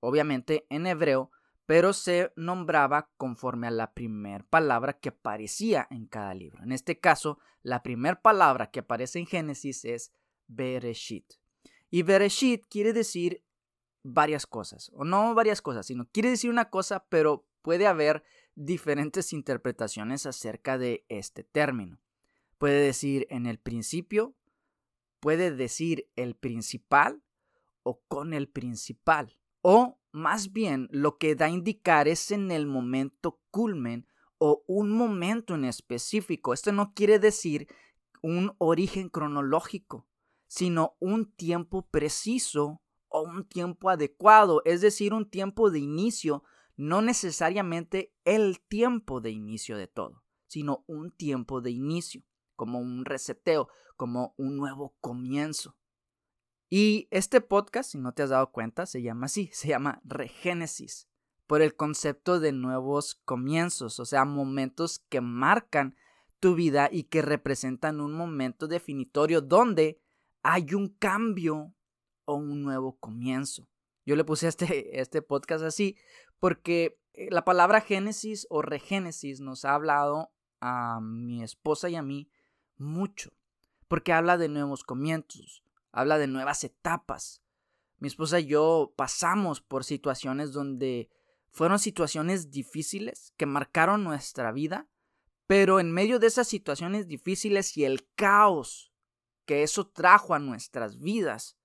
obviamente, 0.00 0.66
en 0.68 0.86
hebreo 0.86 1.30
pero 1.70 1.92
se 1.92 2.32
nombraba 2.34 3.12
conforme 3.16 3.68
a 3.68 3.70
la 3.70 3.94
primera 3.94 4.44
palabra 4.44 4.98
que 4.98 5.10
aparecía 5.10 5.86
en 5.92 6.06
cada 6.08 6.34
libro. 6.34 6.64
En 6.64 6.72
este 6.72 6.98
caso, 6.98 7.38
la 7.62 7.84
primera 7.84 8.20
palabra 8.20 8.72
que 8.72 8.80
aparece 8.80 9.20
en 9.20 9.26
Génesis 9.26 9.84
es 9.84 10.12
Bereshit. 10.48 11.34
Y 11.88 12.02
Bereshit 12.02 12.64
quiere 12.68 12.92
decir 12.92 13.44
varias 14.02 14.48
cosas, 14.48 14.90
o 14.94 15.04
no 15.04 15.32
varias 15.36 15.62
cosas, 15.62 15.86
sino 15.86 16.08
quiere 16.10 16.30
decir 16.30 16.50
una 16.50 16.70
cosa, 16.70 17.06
pero 17.08 17.46
puede 17.62 17.86
haber 17.86 18.24
diferentes 18.56 19.32
interpretaciones 19.32 20.26
acerca 20.26 20.76
de 20.76 21.06
este 21.08 21.44
término. 21.44 22.00
Puede 22.58 22.80
decir 22.82 23.28
en 23.30 23.46
el 23.46 23.60
principio, 23.60 24.34
puede 25.20 25.52
decir 25.52 26.10
el 26.16 26.34
principal, 26.34 27.22
o 27.84 28.00
con 28.08 28.34
el 28.34 28.48
principal. 28.48 29.38
O 29.60 29.99
más 30.12 30.52
bien 30.52 30.88
lo 30.90 31.18
que 31.18 31.34
da 31.34 31.46
a 31.46 31.50
indicar 31.50 32.08
es 32.08 32.30
en 32.30 32.50
el 32.50 32.66
momento 32.66 33.40
culmen 33.50 34.06
o 34.38 34.64
un 34.66 34.90
momento 34.90 35.54
en 35.54 35.64
específico. 35.64 36.52
Esto 36.54 36.72
no 36.72 36.94
quiere 36.94 37.18
decir 37.18 37.68
un 38.22 38.52
origen 38.58 39.08
cronológico, 39.08 40.06
sino 40.46 40.96
un 40.98 41.32
tiempo 41.32 41.88
preciso 41.90 42.82
o 43.08 43.22
un 43.22 43.46
tiempo 43.46 43.90
adecuado, 43.90 44.62
es 44.64 44.80
decir, 44.80 45.12
un 45.12 45.28
tiempo 45.28 45.70
de 45.70 45.80
inicio, 45.80 46.44
no 46.76 47.02
necesariamente 47.02 48.14
el 48.24 48.60
tiempo 48.60 49.20
de 49.20 49.30
inicio 49.30 49.76
de 49.76 49.88
todo, 49.88 50.22
sino 50.46 50.84
un 50.86 51.10
tiempo 51.10 51.60
de 51.60 51.72
inicio, 51.72 52.22
como 52.56 52.78
un 52.78 53.04
reseteo, 53.04 53.68
como 53.96 54.34
un 54.38 54.56
nuevo 54.56 54.96
comienzo. 55.00 55.76
Y 56.72 57.08
este 57.10 57.40
podcast, 57.40 57.90
si 57.90 57.98
no 57.98 58.12
te 58.12 58.22
has 58.22 58.30
dado 58.30 58.52
cuenta, 58.52 58.86
se 58.86 59.02
llama 59.02 59.26
así, 59.26 59.50
se 59.52 59.66
llama 59.66 60.00
Regénesis, 60.04 61.08
por 61.48 61.62
el 61.62 61.74
concepto 61.74 62.38
de 62.38 62.52
nuevos 62.52 63.16
comienzos, 63.24 63.98
o 63.98 64.04
sea, 64.04 64.24
momentos 64.24 65.00
que 65.08 65.20
marcan 65.20 65.96
tu 66.38 66.54
vida 66.54 66.88
y 66.90 67.04
que 67.04 67.22
representan 67.22 68.00
un 68.00 68.12
momento 68.12 68.68
definitorio 68.68 69.40
donde 69.40 70.00
hay 70.44 70.72
un 70.74 70.90
cambio 70.90 71.74
o 72.24 72.36
un 72.36 72.62
nuevo 72.62 72.96
comienzo. 72.98 73.68
Yo 74.06 74.14
le 74.14 74.22
puse 74.22 74.46
este, 74.46 75.00
este 75.00 75.22
podcast 75.22 75.64
así 75.64 75.96
porque 76.38 77.00
eh, 77.14 77.28
la 77.32 77.44
palabra 77.44 77.80
Génesis 77.80 78.46
o 78.48 78.62
Regénesis 78.62 79.40
nos 79.40 79.64
ha 79.64 79.74
hablado 79.74 80.30
a 80.60 81.00
mi 81.00 81.42
esposa 81.42 81.90
y 81.90 81.96
a 81.96 82.02
mí 82.02 82.30
mucho, 82.76 83.32
porque 83.88 84.12
habla 84.12 84.38
de 84.38 84.48
nuevos 84.48 84.84
comienzos, 84.84 85.64
habla 85.92 86.18
de 86.18 86.26
nuevas 86.26 86.64
etapas. 86.64 87.42
Mi 87.98 88.08
esposa 88.08 88.40
y 88.40 88.46
yo 88.46 88.92
pasamos 88.96 89.60
por 89.60 89.84
situaciones 89.84 90.52
donde 90.52 91.10
fueron 91.50 91.78
situaciones 91.78 92.50
difíciles 92.50 93.34
que 93.36 93.46
marcaron 93.46 94.04
nuestra 94.04 94.52
vida, 94.52 94.88
pero 95.46 95.80
en 95.80 95.92
medio 95.92 96.18
de 96.18 96.28
esas 96.28 96.48
situaciones 96.48 97.08
difíciles 97.08 97.76
y 97.76 97.84
el 97.84 98.08
caos 98.14 98.92
que 99.44 99.62
eso 99.64 99.88
trajo 99.88 100.34
a 100.34 100.38
nuestras 100.38 100.98
vidas, 101.00 101.56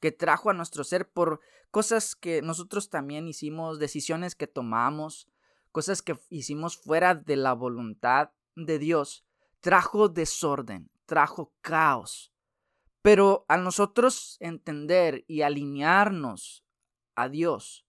que 0.00 0.10
trajo 0.10 0.50
a 0.50 0.54
nuestro 0.54 0.82
ser 0.82 1.08
por 1.08 1.40
cosas 1.70 2.16
que 2.16 2.42
nosotros 2.42 2.90
también 2.90 3.28
hicimos, 3.28 3.78
decisiones 3.78 4.34
que 4.34 4.48
tomamos, 4.48 5.28
cosas 5.70 6.02
que 6.02 6.18
hicimos 6.30 6.76
fuera 6.76 7.14
de 7.14 7.36
la 7.36 7.52
voluntad 7.52 8.30
de 8.56 8.78
Dios, 8.78 9.24
trajo 9.60 10.08
desorden, 10.08 10.90
trajo 11.06 11.54
caos. 11.60 12.32
Pero 13.02 13.44
a 13.48 13.56
nosotros 13.56 14.36
entender 14.40 15.24
y 15.28 15.42
alinearnos 15.42 16.64
a 17.14 17.28
Dios, 17.28 17.86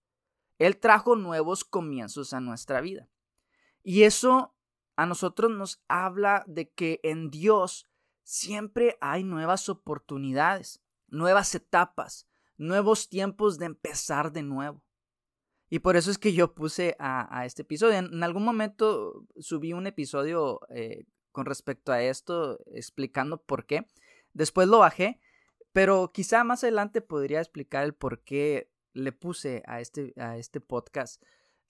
Él 0.57 0.77
trajo 0.77 1.15
nuevos 1.15 1.63
comienzos 1.63 2.33
a 2.33 2.39
nuestra 2.39 2.81
vida. 2.81 3.09
Y 3.83 4.03
eso 4.03 4.55
a 4.95 5.05
nosotros 5.05 5.51
nos 5.51 5.81
habla 5.87 6.43
de 6.47 6.69
que 6.69 6.99
en 7.03 7.29
Dios 7.31 7.87
siempre 8.23 8.97
hay 9.01 9.23
nuevas 9.23 9.69
oportunidades, 9.69 10.81
nuevas 11.07 11.55
etapas, 11.55 12.27
nuevos 12.57 13.09
tiempos 13.09 13.57
de 13.57 13.65
empezar 13.65 14.31
de 14.31 14.43
nuevo. 14.43 14.83
Y 15.69 15.79
por 15.79 15.95
eso 15.95 16.11
es 16.11 16.17
que 16.17 16.33
yo 16.33 16.53
puse 16.53 16.95
a, 16.99 17.45
este 17.45 17.61
episodio. 17.61 17.97
En, 17.97 18.23
algún 18.23 18.43
momento 18.43 19.25
subí 19.39 19.71
un 19.73 19.87
episodio 19.87 20.61
eh, 20.69 21.05
con 21.31 21.45
respecto 21.45 21.91
a 21.91 22.01
esto, 22.01 22.59
explicando 22.73 23.41
por 23.41 23.65
qué. 23.65 23.87
Después 24.39 24.69
lo 24.69 24.79
bajé, 24.79 25.19
pero 25.73 26.13
quizá 26.13 26.45
más 26.45 26.63
adelante 26.63 27.01
podría 27.01 27.39
explicar 27.41 27.83
el 27.83 27.93
por 27.93 28.23
qué 28.23 28.71
le 28.93 29.11
puse 29.11 29.63
a 29.67 29.81
este, 29.81 30.13
a 30.15 30.37
este 30.37 30.61
podcast 30.61 31.21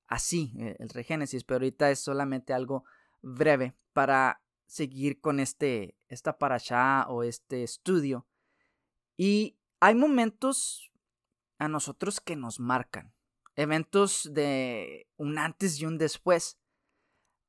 así, 0.06 0.54
eh, 0.60 0.76
el 0.78 0.90
Regénesis, 0.90 1.44
pero 1.44 1.56
ahorita 1.56 1.90
es 1.90 2.00
solamente 2.00 2.54
algo 2.54 2.84
breve 3.24 3.74
para 3.92 4.44
seguir 4.68 5.20
con 5.20 5.40
este, 5.40 5.98
esta 6.10 6.38
parasha 6.38 7.08
o 7.10 7.24
este 7.24 7.64
estudio. 7.64 8.28
Y 9.18 9.58
hay 9.80 9.96
momentos 9.96 10.92
a 11.58 11.68
nosotros 11.68 12.22
que 12.22 12.36
nos 12.36 12.60
marcan, 12.60 13.16
eventos 13.56 14.30
de 14.32 15.08
un 15.18 15.40
antes 15.40 15.82
y 15.82 15.88
un 15.88 15.98
después. 15.98 16.60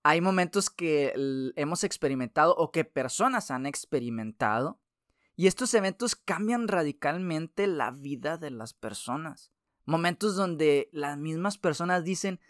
Hay 0.03 0.23
momentos 0.23 0.71
que 0.71 1.13
hemos 1.57 1.85
experimentado 1.85 2.57
o 2.57 2.73
que 2.73 2.87
personas 2.87 3.51
han 3.51 3.67
experimentado 3.67 4.80
y 5.41 5.47
estos 5.47 5.73
eventos 5.73 6.17
cambian 6.17 6.69
radicalmente 6.69 7.67
la 7.67 7.93
vida 7.93 8.37
de 8.37 8.51
las 8.51 8.75
personas. 8.75 9.51
Momentos 9.87 10.37
donde 10.37 10.91
las 10.93 11.17
mismas 11.17 11.57
personas 11.57 12.05
dicen, 12.05 12.41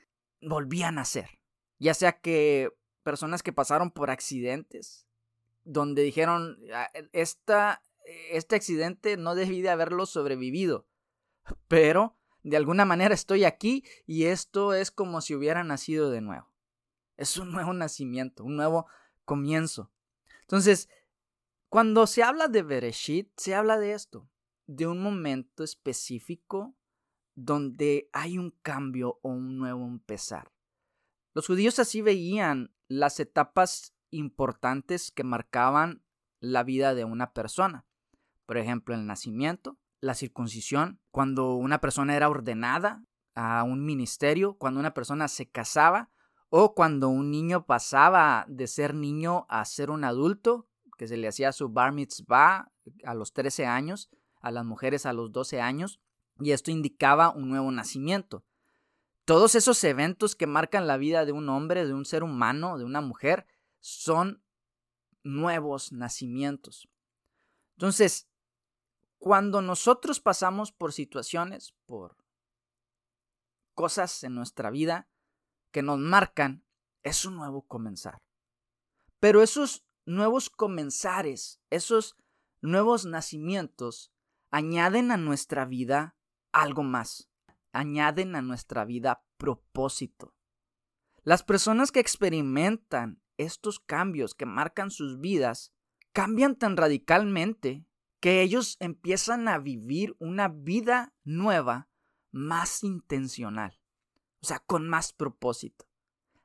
volvían 0.42 0.98
a 0.98 1.04
ser. 1.04 1.38
Ya 1.78 1.94
sea 1.94 2.18
que 2.18 2.76
personas 3.04 3.44
que 3.44 3.52
pasaron 3.52 3.92
por 3.92 4.10
accidentes, 4.10 5.06
donde 5.62 6.02
dijeron, 6.02 6.58
ah, 6.74 6.90
e, 6.92 7.08
esta, 7.12 7.84
este 8.32 8.56
accidente 8.56 9.16
no 9.16 9.36
debí 9.36 9.62
de 9.62 9.70
haberlo 9.70 10.04
sobrevivido, 10.04 10.88
pero 11.68 12.16
de 12.42 12.56
alguna 12.56 12.86
manera 12.86 13.14
estoy 13.14 13.44
aquí 13.44 13.84
y 14.04 14.24
esto 14.24 14.74
es 14.74 14.90
como 14.90 15.20
si 15.20 15.36
hubiera 15.36 15.62
nacido 15.62 16.10
de 16.10 16.22
nuevo. 16.22 16.52
Es 17.16 17.36
un 17.36 17.52
nuevo 17.52 17.72
nacimiento, 17.72 18.42
un 18.42 18.56
nuevo 18.56 18.88
comienzo. 19.24 19.92
Entonces, 20.40 20.88
cuando 21.70 22.08
se 22.08 22.24
habla 22.24 22.48
de 22.48 22.64
Bereshit, 22.64 23.30
se 23.36 23.54
habla 23.54 23.78
de 23.78 23.92
esto, 23.92 24.28
de 24.66 24.88
un 24.88 25.00
momento 25.00 25.62
específico 25.62 26.76
donde 27.36 28.10
hay 28.12 28.38
un 28.38 28.50
cambio 28.62 29.20
o 29.22 29.30
un 29.30 29.56
nuevo 29.56 29.86
empezar. 29.86 30.52
Los 31.32 31.46
judíos 31.46 31.78
así 31.78 32.02
veían 32.02 32.74
las 32.88 33.20
etapas 33.20 33.94
importantes 34.10 35.12
que 35.12 35.22
marcaban 35.22 36.02
la 36.40 36.64
vida 36.64 36.92
de 36.96 37.04
una 37.04 37.32
persona. 37.32 37.86
Por 38.46 38.58
ejemplo, 38.58 38.96
el 38.96 39.06
nacimiento, 39.06 39.78
la 40.00 40.14
circuncisión, 40.14 41.00
cuando 41.12 41.54
una 41.54 41.80
persona 41.80 42.16
era 42.16 42.28
ordenada 42.28 43.04
a 43.36 43.62
un 43.62 43.84
ministerio, 43.84 44.54
cuando 44.54 44.80
una 44.80 44.92
persona 44.92 45.28
se 45.28 45.48
casaba 45.48 46.10
o 46.48 46.74
cuando 46.74 47.08
un 47.10 47.30
niño 47.30 47.64
pasaba 47.64 48.44
de 48.48 48.66
ser 48.66 48.92
niño 48.92 49.46
a 49.48 49.64
ser 49.64 49.90
un 49.90 50.02
adulto, 50.02 50.66
que 51.00 51.08
se 51.08 51.16
le 51.16 51.28
hacía 51.28 51.50
su 51.52 51.70
bar 51.70 51.92
mitzvah 51.92 52.70
a 53.04 53.14
los 53.14 53.32
13 53.32 53.64
años, 53.64 54.10
a 54.42 54.50
las 54.50 54.66
mujeres 54.66 55.06
a 55.06 55.14
los 55.14 55.32
12 55.32 55.58
años, 55.58 55.98
y 56.38 56.50
esto 56.50 56.70
indicaba 56.70 57.30
un 57.30 57.48
nuevo 57.48 57.72
nacimiento. 57.72 58.44
Todos 59.24 59.54
esos 59.54 59.82
eventos 59.82 60.36
que 60.36 60.46
marcan 60.46 60.86
la 60.86 60.98
vida 60.98 61.24
de 61.24 61.32
un 61.32 61.48
hombre, 61.48 61.86
de 61.86 61.94
un 61.94 62.04
ser 62.04 62.22
humano, 62.22 62.76
de 62.76 62.84
una 62.84 63.00
mujer, 63.00 63.46
son 63.78 64.42
nuevos 65.22 65.90
nacimientos. 65.90 66.86
Entonces, 67.78 68.28
cuando 69.16 69.62
nosotros 69.62 70.20
pasamos 70.20 70.70
por 70.70 70.92
situaciones, 70.92 71.72
por 71.86 72.18
cosas 73.72 74.22
en 74.22 74.34
nuestra 74.34 74.68
vida 74.68 75.08
que 75.70 75.80
nos 75.80 75.98
marcan, 75.98 76.62
es 77.02 77.24
un 77.24 77.36
nuevo 77.36 77.62
comenzar. 77.62 78.20
Pero 79.18 79.40
esos 79.40 79.86
nuevos 80.10 80.50
comenzares, 80.50 81.60
esos 81.70 82.16
nuevos 82.60 83.06
nacimientos, 83.06 84.12
añaden 84.50 85.10
a 85.10 85.16
nuestra 85.16 85.64
vida 85.64 86.16
algo 86.52 86.82
más 86.82 87.30
añaden 87.72 88.34
a 88.36 88.42
nuestra 88.42 88.84
vida 88.84 89.24
propósito. 89.36 90.34
Las 91.22 91.42
personas 91.42 91.92
que 91.92 92.00
experimentan 92.00 93.22
estos 93.36 93.80
cambios 93.80 94.34
que 94.34 94.46
marcan 94.46 94.90
sus 94.90 95.20
vidas 95.20 95.72
cambian 96.12 96.56
tan 96.56 96.76
radicalmente 96.76 97.86
que 98.20 98.42
ellos 98.42 98.76
empiezan 98.80 99.48
a 99.48 99.58
vivir 99.58 100.16
una 100.18 100.48
vida 100.48 101.14
nueva 101.24 101.88
más 102.30 102.84
intencional, 102.84 103.80
o 104.40 104.46
sea, 104.46 104.58
con 104.58 104.88
más 104.88 105.12
propósito. 105.12 105.86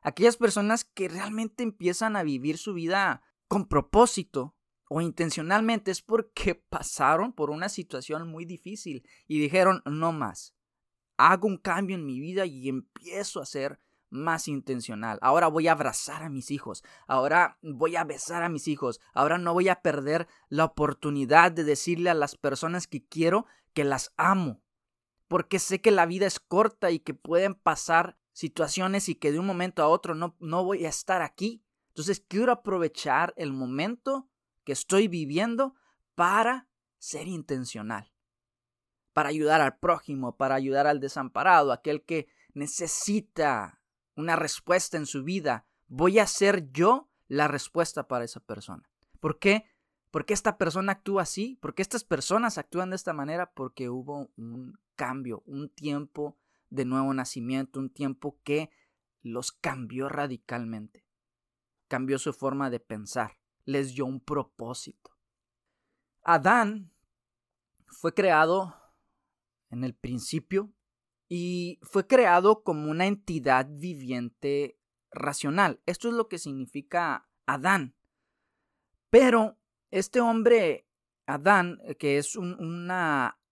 Aquellas 0.01 0.37
personas 0.37 0.85
que 0.85 1.09
realmente 1.09 1.63
empiezan 1.63 2.15
a 2.15 2.23
vivir 2.23 2.57
su 2.57 2.73
vida 2.73 3.23
con 3.55 3.69
propósito 3.69 4.53
o 4.89 4.99
intencionalmente 4.99 5.89
es 5.89 6.01
porque 6.01 6.55
pasaron 6.69 7.31
por 7.31 7.49
una 7.49 7.69
situación 7.69 8.27
muy 8.27 8.43
difícil 8.43 9.07
y 9.29 9.39
dijeron 9.39 9.81
no 9.85 10.11
más 10.11 10.53
hago 11.15 11.47
un 11.47 11.55
cambio 11.55 11.95
en 11.95 12.05
mi 12.05 12.19
vida 12.19 12.45
y 12.45 12.67
empiezo 12.67 13.39
a 13.39 13.45
ser 13.45 13.79
más 14.09 14.49
intencional. 14.49 15.19
Ahora 15.21 15.47
voy 15.47 15.69
a 15.69 15.71
abrazar 15.71 16.21
a 16.21 16.29
mis 16.29 16.51
hijos. 16.51 16.83
Ahora 17.07 17.57
voy 17.61 17.95
a 17.95 18.03
besar 18.03 18.43
a 18.43 18.49
mis 18.49 18.67
hijos. 18.67 18.99
Ahora 19.13 19.37
no 19.37 19.53
voy 19.53 19.69
a 19.69 19.81
perder 19.81 20.27
la 20.49 20.65
oportunidad 20.65 21.53
de 21.53 21.63
decirle 21.63 22.09
a 22.09 22.13
las 22.13 22.35
personas 22.35 22.87
que 22.87 23.07
quiero 23.07 23.45
que 23.73 23.85
las 23.85 24.13
amo. 24.17 24.61
Porque 25.29 25.59
sé 25.59 25.79
que 25.79 25.91
la 25.91 26.05
vida 26.05 26.27
es 26.27 26.41
corta 26.41 26.91
y 26.91 26.99
que 26.99 27.13
pueden 27.13 27.55
pasar 27.55 28.17
situaciones 28.33 29.07
y 29.07 29.15
que 29.15 29.31
de 29.31 29.39
un 29.39 29.45
momento 29.45 29.81
a 29.81 29.87
otro 29.87 30.13
no, 30.13 30.35
no 30.41 30.65
voy 30.65 30.85
a 30.85 30.89
estar 30.89 31.21
aquí. 31.21 31.64
Entonces 31.95 32.23
quiero 32.27 32.51
aprovechar 32.51 33.33
el 33.37 33.53
momento 33.53 34.29
que 34.63 34.73
estoy 34.73 35.07
viviendo 35.07 35.75
para 36.13 36.67
ser 36.97 37.27
intencional 37.27 38.11
para 39.15 39.29
ayudar 39.29 39.61
al 39.61 39.77
prójimo, 39.77 40.35
para 40.35 40.55
ayudar 40.55 40.87
al 40.87 40.99
desamparado, 40.99 41.71
aquel 41.71 42.03
que 42.03 42.27
necesita 42.53 43.79
una 44.17 44.35
respuesta 44.35 44.97
en 44.97 45.05
su 45.05 45.23
vida. 45.23 45.65
Voy 45.87 46.19
a 46.19 46.27
ser 46.27 46.69
yo 46.73 47.09
la 47.29 47.47
respuesta 47.47 48.09
para 48.09 48.25
esa 48.25 48.41
persona. 48.41 48.83
¿Por 49.21 49.39
qué? 49.39 49.63
¿Por 50.11 50.25
qué 50.25 50.33
esta 50.33 50.57
persona 50.57 50.91
actúa 50.91 51.21
así? 51.21 51.57
¿Por 51.61 51.73
qué 51.73 51.81
estas 51.81 52.03
personas 52.03 52.57
actúan 52.57 52.89
de 52.89 52.97
esta 52.97 53.13
manera? 53.13 53.53
Porque 53.53 53.87
hubo 53.87 54.31
un 54.35 54.77
cambio, 54.97 55.43
un 55.45 55.69
tiempo 55.69 56.37
de 56.69 56.83
nuevo 56.83 57.13
nacimiento, 57.13 57.79
un 57.79 57.91
tiempo 57.91 58.37
que 58.43 58.69
los 59.21 59.53
cambió 59.53 60.09
radicalmente. 60.09 61.04
Cambió 61.95 62.19
su 62.19 62.33
forma 62.33 62.69
de 62.69 62.81
pensar, 62.81 63.37
les 63.63 63.95
dio 63.95 64.05
un 64.05 64.19
propósito. 64.19 65.15
Adán 66.23 66.91
fue 67.87 68.13
creado 68.13 68.75
en 69.69 69.85
el 69.85 69.95
principio 69.95 70.73
y 71.29 71.79
fue 71.83 72.05
creado 72.05 72.63
como 72.63 72.91
una 72.91 73.05
entidad 73.05 73.69
viviente 73.69 74.77
racional. 75.09 75.81
Esto 75.85 76.09
es 76.09 76.15
lo 76.15 76.27
que 76.27 76.37
significa 76.37 77.29
Adán. 77.45 77.95
Pero 79.09 79.57
este 79.89 80.19
hombre, 80.19 80.89
Adán, 81.25 81.79
que 81.97 82.17
es 82.17 82.35
un, 82.35 82.57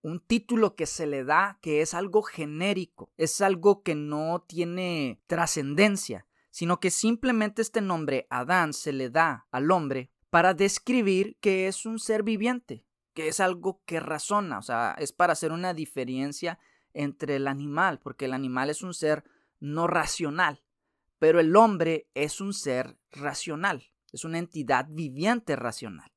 un 0.01 0.19
título 0.19 0.75
que 0.75 0.85
se 0.85 1.07
le 1.07 1.23
da, 1.23 1.59
que 1.61 1.79
es 1.79 1.93
algo 1.93 2.21
genérico, 2.23 3.09
es 3.15 3.39
algo 3.39 3.83
que 3.83 3.95
no 3.95 4.43
tiene 4.45 5.23
trascendencia, 5.27 6.27
sino 6.53 6.79
que 6.79 6.91
simplemente 6.91 7.63
este 7.63 7.81
nombre, 7.81 8.27
Adán, 8.29 8.73
se 8.73 8.93
le 8.93 9.09
da 9.09 9.47
al 9.49 9.71
hombre 9.71 10.11
para 10.29 10.53
describir 10.53 11.35
que 11.41 11.67
es 11.67 11.83
un 11.87 11.97
ser 11.97 12.21
viviente, 12.21 12.85
que 13.15 13.27
es 13.27 13.39
algo 13.39 13.81
que 13.85 13.99
razona, 13.99 14.59
o 14.59 14.61
sea, 14.61 14.95
es 14.99 15.11
para 15.13 15.33
hacer 15.33 15.51
una 15.51 15.73
diferencia 15.73 16.59
entre 16.93 17.37
el 17.37 17.47
animal, 17.47 17.99
porque 17.99 18.25
el 18.25 18.33
animal 18.33 18.69
es 18.69 18.83
un 18.83 18.93
ser 18.93 19.23
no 19.59 19.87
racional, 19.87 20.63
pero 21.17 21.39
el 21.39 21.55
hombre 21.55 22.07
es 22.13 22.39
un 22.39 22.53
ser 22.53 22.99
racional, 23.09 23.91
es 24.11 24.23
una 24.23 24.37
entidad 24.37 24.85
viviente 24.87 25.55
racional, 25.55 26.13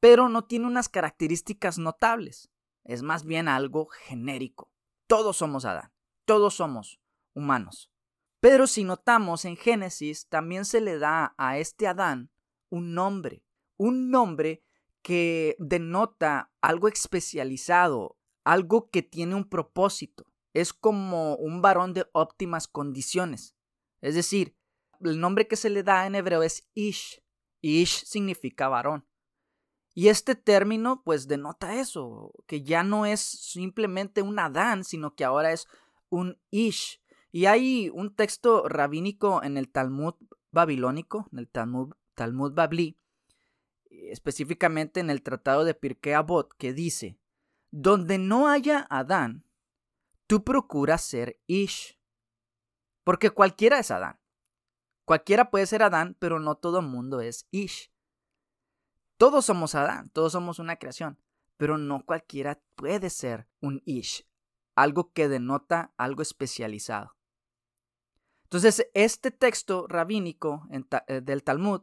pero 0.00 0.28
no 0.28 0.42
tiene 0.42 0.66
unas 0.66 0.88
características 0.88 1.78
notables, 1.78 2.50
es 2.82 3.02
más 3.02 3.24
bien 3.24 3.46
algo 3.46 3.86
genérico. 3.86 4.72
Todos 5.06 5.36
somos 5.36 5.64
Adán, 5.64 5.92
todos 6.24 6.54
somos 6.54 7.00
humanos. 7.32 7.92
Pero 8.40 8.66
si 8.66 8.84
notamos 8.84 9.44
en 9.44 9.56
Génesis, 9.56 10.28
también 10.28 10.64
se 10.64 10.80
le 10.80 10.98
da 10.98 11.34
a 11.38 11.58
este 11.58 11.86
Adán 11.86 12.30
un 12.70 12.94
nombre, 12.94 13.42
un 13.76 14.10
nombre 14.10 14.62
que 15.02 15.56
denota 15.58 16.52
algo 16.60 16.88
especializado, 16.88 18.16
algo 18.44 18.90
que 18.90 19.02
tiene 19.02 19.34
un 19.34 19.48
propósito. 19.48 20.26
Es 20.54 20.72
como 20.72 21.34
un 21.36 21.62
varón 21.62 21.94
de 21.94 22.06
óptimas 22.12 22.68
condiciones. 22.68 23.54
Es 24.00 24.14
decir, 24.14 24.56
el 25.00 25.20
nombre 25.20 25.46
que 25.48 25.56
se 25.56 25.70
le 25.70 25.82
da 25.82 26.06
en 26.06 26.14
hebreo 26.14 26.42
es 26.42 26.68
Ish. 26.74 27.22
Ish 27.60 28.04
significa 28.04 28.68
varón. 28.68 29.06
Y 29.94 30.08
este 30.08 30.36
término 30.36 31.02
pues 31.02 31.26
denota 31.26 31.80
eso, 31.80 32.32
que 32.46 32.62
ya 32.62 32.84
no 32.84 33.04
es 33.04 33.20
simplemente 33.20 34.22
un 34.22 34.38
Adán, 34.38 34.84
sino 34.84 35.14
que 35.14 35.24
ahora 35.24 35.52
es 35.52 35.66
un 36.08 36.38
Ish. 36.50 37.00
Y 37.30 37.46
hay 37.46 37.90
un 37.90 38.14
texto 38.14 38.68
rabínico 38.68 39.42
en 39.42 39.56
el 39.56 39.68
Talmud 39.68 40.14
babilónico, 40.50 41.28
en 41.32 41.40
el 41.40 41.48
Talmud, 41.48 41.94
Talmud 42.14 42.52
Babli, 42.54 42.96
específicamente 43.90 45.00
en 45.00 45.10
el 45.10 45.22
Tratado 45.22 45.64
de 45.64 45.74
Pirkei 45.74 46.14
Avot, 46.14 46.54
que 46.56 46.72
dice, 46.72 47.18
donde 47.70 48.18
no 48.18 48.48
haya 48.48 48.86
Adán, 48.88 49.44
tú 50.26 50.42
procuras 50.42 51.02
ser 51.02 51.38
Ish. 51.46 51.98
Porque 53.04 53.30
cualquiera 53.30 53.78
es 53.78 53.90
Adán. 53.90 54.18
Cualquiera 55.04 55.50
puede 55.50 55.66
ser 55.66 55.82
Adán, 55.82 56.16
pero 56.18 56.40
no 56.40 56.56
todo 56.56 56.82
mundo 56.82 57.20
es 57.20 57.46
Ish. 57.50 57.92
Todos 59.16 59.46
somos 59.46 59.74
Adán, 59.74 60.10
todos 60.10 60.32
somos 60.32 60.58
una 60.58 60.76
creación, 60.76 61.18
pero 61.56 61.76
no 61.76 62.04
cualquiera 62.04 62.60
puede 62.74 63.10
ser 63.10 63.48
un 63.60 63.82
Ish, 63.84 64.26
algo 64.74 65.12
que 65.12 65.28
denota 65.28 65.92
algo 65.96 66.22
especializado. 66.22 67.17
Entonces, 68.48 68.88
este 68.94 69.30
texto 69.30 69.86
rabínico 69.88 70.66
eh, 71.06 71.20
del 71.20 71.42
Talmud 71.42 71.82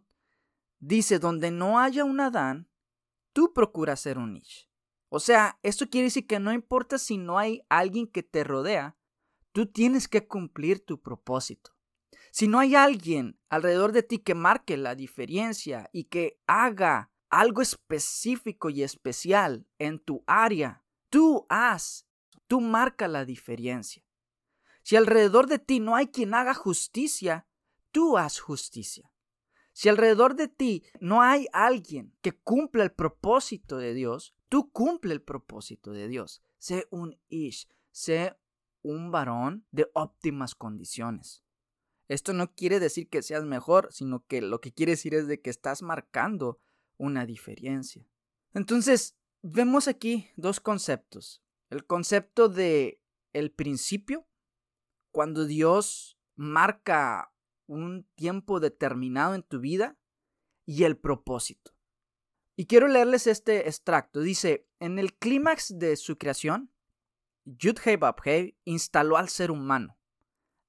dice, 0.80 1.20
donde 1.20 1.52
no 1.52 1.80
haya 1.80 2.04
un 2.04 2.20
Adán, 2.20 2.68
tú 3.34 3.54
procuras 3.54 4.00
ser 4.00 4.18
un 4.18 4.36
Ish. 4.36 4.68
O 5.10 5.20
sea, 5.20 5.60
esto 5.62 5.88
quiere 5.88 6.06
decir 6.06 6.26
que 6.26 6.40
no 6.40 6.52
importa 6.52 6.98
si 6.98 7.18
no 7.18 7.38
hay 7.38 7.62
alguien 7.70 8.08
que 8.08 8.24
te 8.24 8.44
rodea, 8.44 8.98
tú 9.52 9.68
tienes 9.68 10.08
que 10.08 10.28
cumplir 10.28 10.84
tu 10.84 11.00
propósito. 11.02 11.76
Si 12.32 12.48
no 12.48 12.58
hay 12.58 12.74
alguien 12.74 13.40
alrededor 13.48 13.92
de 13.92 14.02
ti 14.02 14.18
que 14.18 14.34
marque 14.34 14.76
la 14.76 14.96
diferencia 14.96 15.90
y 15.94 16.06
que 16.06 16.42
haga 16.48 17.12
algo 17.30 17.62
específico 17.62 18.72
y 18.72 18.82
especial 18.82 19.68
en 19.78 20.00
tu 20.00 20.24
área, 20.26 20.84
tú 21.10 21.46
haz, 21.48 22.08
tú 22.48 22.60
marca 22.60 23.08
la 23.08 23.24
diferencia. 23.24 24.05
Si 24.86 24.96
alrededor 24.96 25.48
de 25.48 25.58
ti 25.58 25.80
no 25.80 25.96
hay 25.96 26.10
quien 26.10 26.36
haga 26.36 26.54
justicia, 26.54 27.48
tú 27.92 28.20
haz 28.20 28.40
justicia. 28.40 29.12
Si 29.74 29.90
alrededor 29.90 30.36
de 30.36 30.48
ti 30.48 30.84
no 31.00 31.24
hay 31.24 31.48
alguien 31.54 32.14
que 32.22 32.34
cumpla 32.34 32.84
el 32.84 32.92
propósito 32.92 33.80
de 33.80 33.96
Dios, 33.96 34.36
tú 34.48 34.72
cumple 34.72 35.16
el 35.16 35.24
propósito 35.24 35.92
de 35.92 36.08
Dios. 36.08 36.44
Sé 36.60 36.86
un 36.92 37.20
ish, 37.30 37.68
sé 37.90 38.38
un 38.84 39.10
varón 39.10 39.66
de 39.72 39.90
óptimas 39.96 40.54
condiciones. 40.54 41.44
Esto 42.08 42.34
no 42.34 42.54
quiere 42.54 42.80
decir 42.80 43.10
que 43.10 43.24
seas 43.24 43.44
mejor, 43.44 43.88
sino 43.92 44.24
que 44.28 44.40
lo 44.40 44.62
que 44.62 44.72
quiere 44.72 44.92
decir 44.92 45.16
es 45.16 45.26
de 45.26 45.42
que 45.42 45.50
estás 45.50 45.82
marcando 45.82 46.60
una 46.98 47.26
diferencia. 47.26 48.08
Entonces, 48.54 49.18
vemos 49.42 49.88
aquí 49.88 50.30
dos 50.36 50.60
conceptos. 50.60 51.42
El 51.72 51.88
concepto 51.88 52.50
de 52.50 53.02
el 53.34 53.50
principio, 53.50 54.28
cuando 55.16 55.46
Dios 55.46 56.20
marca 56.36 57.32
un 57.68 58.06
tiempo 58.16 58.60
determinado 58.60 59.34
en 59.34 59.44
tu 59.44 59.62
vida 59.62 59.98
y 60.66 60.84
el 60.84 60.98
propósito. 60.98 61.72
Y 62.58 62.66
quiero 62.66 62.90
leerles 62.90 63.26
este 63.26 63.70
extracto. 63.70 64.20
Dice, 64.20 64.68
en 64.82 65.00
el 65.00 65.14
clímax 65.14 65.80
de 65.80 65.96
su 65.96 66.18
creación, 66.18 66.70
Yudhei 67.46 68.58
instaló 68.66 69.16
al 69.16 69.30
ser 69.30 69.52
humano, 69.52 69.98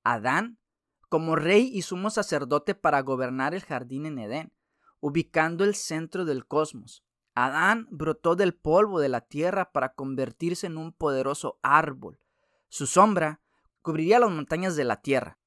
Adán, 0.05 0.61
como 1.09 1.35
rey 1.35 1.69
y 1.75 1.83
sumo 1.83 2.11
sacerdote 2.11 2.77
para 2.77 3.01
gobernar 3.01 3.53
el 3.53 3.65
jardín 3.65 4.07
en 4.07 4.21
Edén, 4.21 4.53
ubicando 5.01 5.65
el 5.65 5.75
centro 5.75 6.25
del 6.25 6.47
cosmos. 6.47 7.05
Adán 7.35 7.89
brotó 7.91 8.37
del 8.37 8.55
polvo 8.55 9.01
de 9.01 9.09
la 9.09 9.23
tierra 9.23 9.73
para 9.73 9.95
convertirse 9.95 10.69
en 10.69 10.77
un 10.77 10.93
poderoso 10.93 11.59
árbol. 11.63 12.21
Su 12.69 12.87
sombra 12.87 13.41
cubriría 13.87 14.18
las 14.18 14.31
montañas 14.31 14.77
de 14.77 14.85
la 14.85 15.01
tierra. 15.01 15.38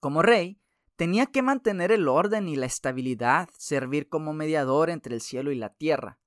Como 0.00 0.22
rey, 0.22 0.62
Tenía 1.02 1.26
que 1.26 1.42
mantener 1.42 1.90
el 1.90 2.06
orden 2.06 2.48
y 2.48 2.54
la 2.54 2.66
estabilidad, 2.66 3.48
servir 3.58 4.08
como 4.08 4.32
mediador 4.32 4.88
entre 4.88 5.16
el 5.16 5.20
cielo 5.20 5.50
y 5.50 5.56
la 5.56 5.70
tierra, 5.70 6.20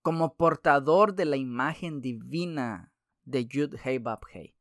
como 0.00 0.36
portador 0.36 1.14
de 1.14 1.26
la 1.26 1.36
imagen 1.36 2.00
divina 2.00 2.94
de 3.24 3.44
Yud 3.46 3.74
Hei 3.84 3.98
Bab 3.98 4.20
Hei. 4.32 4.56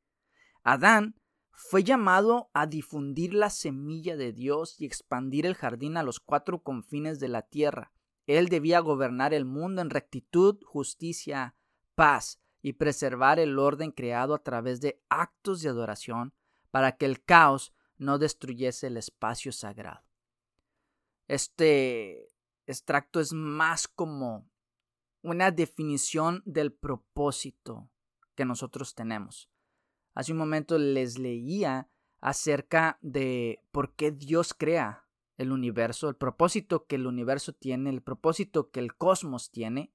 Adán 0.63 1.15
fue 1.53 1.85
llamado 1.85 2.49
a 2.53 2.65
difundir 2.65 3.33
la 3.33 3.49
semilla 3.49 4.17
de 4.17 4.33
Dios 4.33 4.75
y 4.77 4.85
expandir 4.85 5.45
el 5.45 5.55
jardín 5.55 5.95
a 5.95 6.03
los 6.03 6.19
cuatro 6.19 6.63
confines 6.63 7.21
de 7.21 7.29
la 7.29 7.43
tierra. 7.43 7.93
Él 8.25 8.49
debía 8.49 8.81
gobernar 8.81 9.33
el 9.33 9.45
mundo 9.45 9.81
en 9.81 9.89
rectitud, 9.89 10.59
justicia, 10.65 11.55
paz 11.95 12.41
y 12.61 12.73
preservar 12.73 13.39
el 13.39 13.57
orden 13.57 13.91
creado 13.91 14.33
a 14.33 14.43
través 14.43 14.81
de 14.81 15.01
actos 15.07 15.61
de 15.61 15.69
adoración 15.69 16.33
para 16.71 16.97
que 16.97 17.05
el 17.05 17.23
caos 17.23 17.73
no 17.97 18.17
destruyese 18.17 18.87
el 18.87 18.97
espacio 18.97 19.51
sagrado. 19.51 20.03
Este 21.27 22.29
extracto 22.65 23.19
es 23.19 23.33
más 23.33 23.87
como 23.87 24.49
una 25.21 25.51
definición 25.51 26.41
del 26.45 26.73
propósito 26.73 27.89
que 28.35 28.45
nosotros 28.45 28.95
tenemos. 28.95 29.49
Hace 30.13 30.31
un 30.31 30.39
momento 30.39 30.77
les 30.77 31.19
leía 31.19 31.89
acerca 32.19 32.97
de 33.01 33.63
por 33.71 33.95
qué 33.95 34.11
Dios 34.11 34.53
crea 34.53 35.07
el 35.37 35.51
universo, 35.51 36.09
el 36.09 36.15
propósito 36.15 36.85
que 36.85 36.95
el 36.95 37.07
universo 37.07 37.53
tiene, 37.53 37.89
el 37.89 38.01
propósito 38.01 38.69
que 38.69 38.79
el 38.79 38.95
cosmos 38.95 39.51
tiene. 39.51 39.93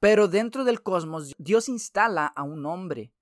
Pero 0.00 0.28
dentro 0.28 0.64
del 0.64 0.82
cosmos 0.82 1.32
Dios 1.38 1.68
instala 1.68 2.26
a 2.26 2.42
un 2.42 2.66
hombre 2.66 3.12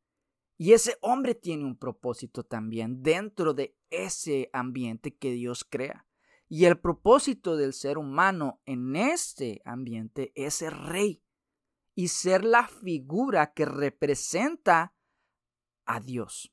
y 0.61 0.75
ese 0.75 0.99
hombre 1.01 1.35
tiene 1.35 1.65
un 1.65 1.75
propósito 1.75 2.45
también 2.45 3.03
dentro 3.03 3.55
de 3.55 3.79
ese 3.89 4.51
ambiente 4.53 5.17
que 5.17 5.33
Dios 5.33 5.65
crea. 5.65 6.07
Y 6.51 6.67
el 6.67 6.79
propósito 6.79 7.57
del 7.57 7.73
ser 7.73 7.97
humano 7.97 8.61
en 8.67 8.95
este 8.95 9.63
ambiente 9.65 10.33
es 10.35 10.57
ser 10.57 10.77
rey 10.77 11.23
y 11.95 12.09
ser 12.09 12.45
la 12.45 12.69
figura 12.69 13.55
que 13.55 13.65
representa 13.65 14.95
a 15.87 15.99
Dios. 15.99 16.53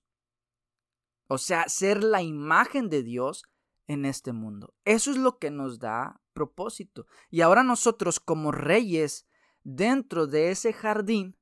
O 1.27 1.37
sea, 1.37 1.67
ser 1.67 2.01
la 2.01 2.21
imagen 2.21 2.87
de 2.87 3.03
Dios 3.03 3.43
en 3.87 4.05
este 4.05 4.31
mundo. 4.31 4.73
Eso 4.85 5.11
es 5.11 5.17
lo 5.17 5.37
que 5.37 5.51
nos 5.51 5.79
da 5.79 6.21
propósito. 6.31 7.07
Y 7.29 7.41
ahora 7.41 7.61
nosotros 7.61 8.21
como 8.21 8.53
reyes 8.53 9.27
dentro 9.63 10.27
de 10.27 10.51
ese 10.51 10.71
jardín 10.71 11.35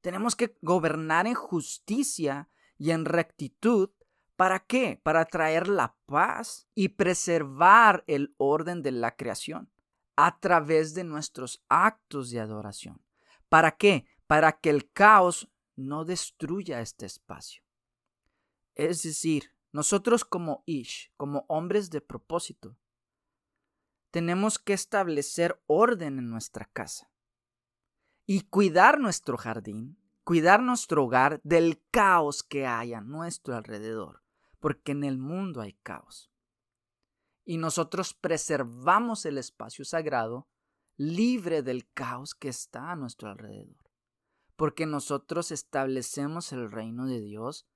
tenemos 0.00 0.36
que 0.36 0.56
gobernar 0.62 1.26
en 1.26 1.34
justicia 1.34 2.48
y 2.78 2.90
en 2.90 3.04
rectitud. 3.04 3.90
¿Para 4.36 4.60
qué? 4.60 5.00
Para 5.02 5.24
traer 5.24 5.68
la 5.68 5.96
paz 6.06 6.68
y 6.74 6.90
preservar 6.90 8.04
el 8.06 8.34
orden 8.38 8.82
de 8.82 8.92
la 8.92 9.16
creación 9.16 9.70
a 10.16 10.38
través 10.38 10.94
de 10.94 11.04
nuestros 11.04 11.64
actos 11.68 12.30
de 12.30 12.40
adoración. 12.40 13.02
¿Para 13.48 13.72
qué? 13.72 14.06
Para 14.26 14.52
que 14.52 14.70
el 14.70 14.90
caos 14.92 15.50
no 15.74 16.04
destruya 16.04 16.80
este 16.80 17.06
espacio. 17.06 17.62
Es 18.74 19.02
decir, 19.02 19.52
nosotros 19.72 20.24
como 20.24 20.62
Ish, 20.66 21.12
como 21.16 21.44
hombres 21.48 21.90
de 21.90 22.00
propósito, 22.00 22.76
tenemos 24.10 24.58
que 24.58 24.72
establecer 24.72 25.60
orden 25.66 26.18
en 26.18 26.30
nuestra 26.30 26.64
casa 26.72 27.10
y 28.30 28.42
cuidar 28.42 29.00
nuestro 29.00 29.38
jardín, 29.38 29.98
cuidar 30.22 30.62
nuestro 30.62 31.04
hogar 31.04 31.40
del 31.44 31.82
caos 31.90 32.42
que 32.42 32.66
hay 32.66 32.92
a 32.92 33.00
nuestro 33.00 33.56
alrededor, 33.56 34.22
porque 34.60 34.92
en 34.92 35.02
el 35.04 35.16
mundo 35.16 35.62
hay 35.62 35.72
caos. 35.82 36.30
Y 37.46 37.56
nosotros 37.56 38.12
preservamos 38.12 39.24
el 39.24 39.38
espacio 39.38 39.82
sagrado 39.86 40.46
libre 40.98 41.62
del 41.62 41.90
caos 41.90 42.34
que 42.34 42.50
está 42.50 42.90
a 42.90 42.96
nuestro 42.96 43.30
alrededor, 43.30 43.90
porque 44.56 44.84
nosotros 44.84 45.50
establecemos 45.50 46.52
el 46.52 46.70
reino 46.70 47.06
de 47.06 47.22
Dios 47.22 47.66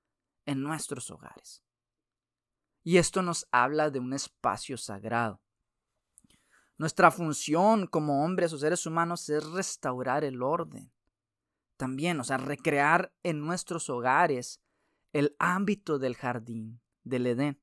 en 0.45 0.61
nuestros 0.61 1.09
hogares. 1.09 1.63
Y 2.83 2.97
esto 2.97 3.23
nos 3.23 3.47
habla 3.49 3.89
de 3.89 3.97
un 3.97 4.13
espacio 4.13 4.77
sagrado. 4.77 5.41
Nuestra 6.77 7.11
función 7.11 7.87
como 7.87 8.23
hombres 8.23 8.51
o 8.53 8.57
seres 8.57 8.85
humanos 8.85 9.29
es 9.29 9.45
restaurar 9.51 10.23
el 10.23 10.41
orden. 10.41 10.91
También, 11.77 12.19
o 12.19 12.23
sea, 12.23 12.37
recrear 12.37 13.13
en 13.23 13.39
nuestros 13.39 13.89
hogares 13.89 14.61
el 15.11 15.35
ámbito 15.39 15.99
del 15.99 16.15
jardín, 16.15 16.81
del 17.03 17.27
Edén. 17.27 17.61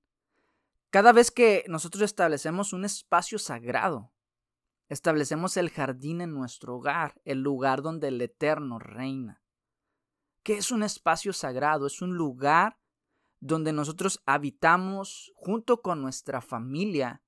Cada 0.90 1.12
vez 1.12 1.30
que 1.30 1.64
nosotros 1.68 2.02
establecemos 2.02 2.72
un 2.72 2.84
espacio 2.84 3.38
sagrado, 3.38 4.12
establecemos 4.88 5.56
el 5.56 5.70
jardín 5.70 6.20
en 6.20 6.32
nuestro 6.32 6.76
hogar, 6.76 7.20
el 7.24 7.40
lugar 7.40 7.82
donde 7.82 8.08
el 8.08 8.20
Eterno 8.20 8.78
reina. 8.78 9.42
¿Qué 10.42 10.54
es 10.54 10.70
un 10.70 10.82
espacio 10.82 11.32
sagrado? 11.32 11.86
Es 11.86 12.02
un 12.02 12.16
lugar 12.16 12.78
donde 13.40 13.72
nosotros 13.72 14.22
habitamos 14.26 15.32
junto 15.34 15.80
con 15.82 16.02
nuestra 16.02 16.40
familia 16.40 17.22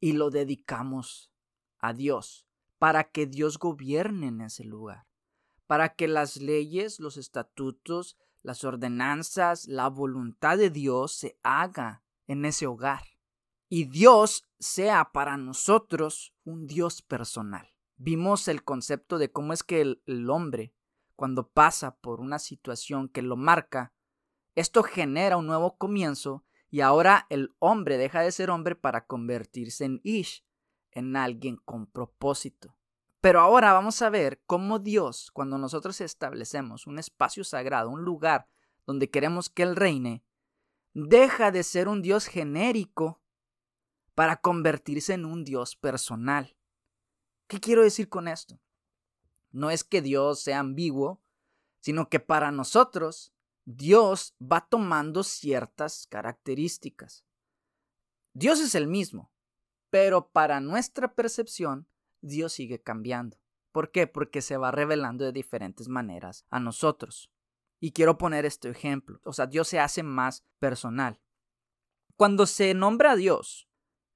y 0.00 0.12
lo 0.12 0.30
dedicamos 0.30 1.32
a 1.78 1.92
Dios 1.92 2.46
para 2.78 3.10
que 3.10 3.26
Dios 3.26 3.58
gobierne 3.58 4.28
en 4.28 4.40
ese 4.42 4.64
lugar, 4.64 5.06
para 5.66 5.94
que 5.94 6.08
las 6.08 6.36
leyes, 6.36 7.00
los 7.00 7.16
estatutos, 7.16 8.16
las 8.42 8.64
ordenanzas, 8.64 9.66
la 9.66 9.88
voluntad 9.88 10.58
de 10.58 10.70
Dios 10.70 11.12
se 11.12 11.38
haga 11.42 12.04
en 12.26 12.44
ese 12.44 12.66
hogar 12.66 13.02
y 13.68 13.84
Dios 13.84 14.44
sea 14.58 15.10
para 15.12 15.36
nosotros 15.36 16.34
un 16.44 16.66
Dios 16.66 17.02
personal. 17.02 17.68
Vimos 17.96 18.46
el 18.48 18.62
concepto 18.62 19.18
de 19.18 19.32
cómo 19.32 19.52
es 19.52 19.62
que 19.62 19.80
el, 19.80 20.02
el 20.06 20.30
hombre, 20.30 20.74
cuando 21.16 21.48
pasa 21.48 21.96
por 21.96 22.20
una 22.20 22.38
situación 22.38 23.08
que 23.08 23.22
lo 23.22 23.36
marca, 23.36 23.92
esto 24.54 24.82
genera 24.82 25.36
un 25.36 25.46
nuevo 25.46 25.76
comienzo 25.76 26.45
y 26.76 26.82
ahora 26.82 27.26
el 27.30 27.56
hombre 27.58 27.96
deja 27.96 28.20
de 28.20 28.30
ser 28.30 28.50
hombre 28.50 28.76
para 28.76 29.06
convertirse 29.06 29.86
en 29.86 30.02
Ish, 30.04 30.44
en 30.90 31.16
alguien 31.16 31.56
con 31.56 31.86
propósito. 31.86 32.76
Pero 33.22 33.40
ahora 33.40 33.72
vamos 33.72 34.02
a 34.02 34.10
ver 34.10 34.42
cómo 34.44 34.78
Dios, 34.78 35.30
cuando 35.30 35.56
nosotros 35.56 36.02
establecemos 36.02 36.86
un 36.86 36.98
espacio 36.98 37.44
sagrado, 37.44 37.88
un 37.88 38.02
lugar 38.02 38.46
donde 38.84 39.08
queremos 39.08 39.48
que 39.48 39.62
Él 39.62 39.74
reine, 39.74 40.22
deja 40.92 41.50
de 41.50 41.62
ser 41.62 41.88
un 41.88 42.02
Dios 42.02 42.26
genérico 42.26 43.22
para 44.14 44.42
convertirse 44.42 45.14
en 45.14 45.24
un 45.24 45.44
Dios 45.44 45.76
personal. 45.76 46.58
¿Qué 47.46 47.58
quiero 47.58 47.84
decir 47.84 48.10
con 48.10 48.28
esto? 48.28 48.60
No 49.50 49.70
es 49.70 49.82
que 49.82 50.02
Dios 50.02 50.40
sea 50.40 50.58
ambiguo, 50.58 51.22
sino 51.80 52.10
que 52.10 52.20
para 52.20 52.50
nosotros 52.50 53.32
Dios 53.68 54.36
va 54.40 54.68
tomando 54.68 55.24
ciertas 55.24 56.06
características. 56.06 57.24
Dios 58.32 58.60
es 58.60 58.76
el 58.76 58.86
mismo, 58.86 59.32
pero 59.90 60.28
para 60.28 60.60
nuestra 60.60 61.16
percepción, 61.16 61.88
Dios 62.20 62.52
sigue 62.52 62.80
cambiando. 62.80 63.38
¿Por 63.72 63.90
qué? 63.90 64.06
Porque 64.06 64.40
se 64.40 64.56
va 64.56 64.70
revelando 64.70 65.24
de 65.24 65.32
diferentes 65.32 65.88
maneras 65.88 66.46
a 66.48 66.60
nosotros. 66.60 67.28
Y 67.80 67.90
quiero 67.90 68.18
poner 68.18 68.46
este 68.46 68.68
ejemplo. 68.68 69.20
O 69.24 69.32
sea, 69.32 69.48
Dios 69.48 69.66
se 69.66 69.80
hace 69.80 70.04
más 70.04 70.44
personal. 70.60 71.20
Cuando 72.16 72.46
se 72.46 72.72
nombra 72.72 73.12
a 73.12 73.16
Dios, 73.16 73.68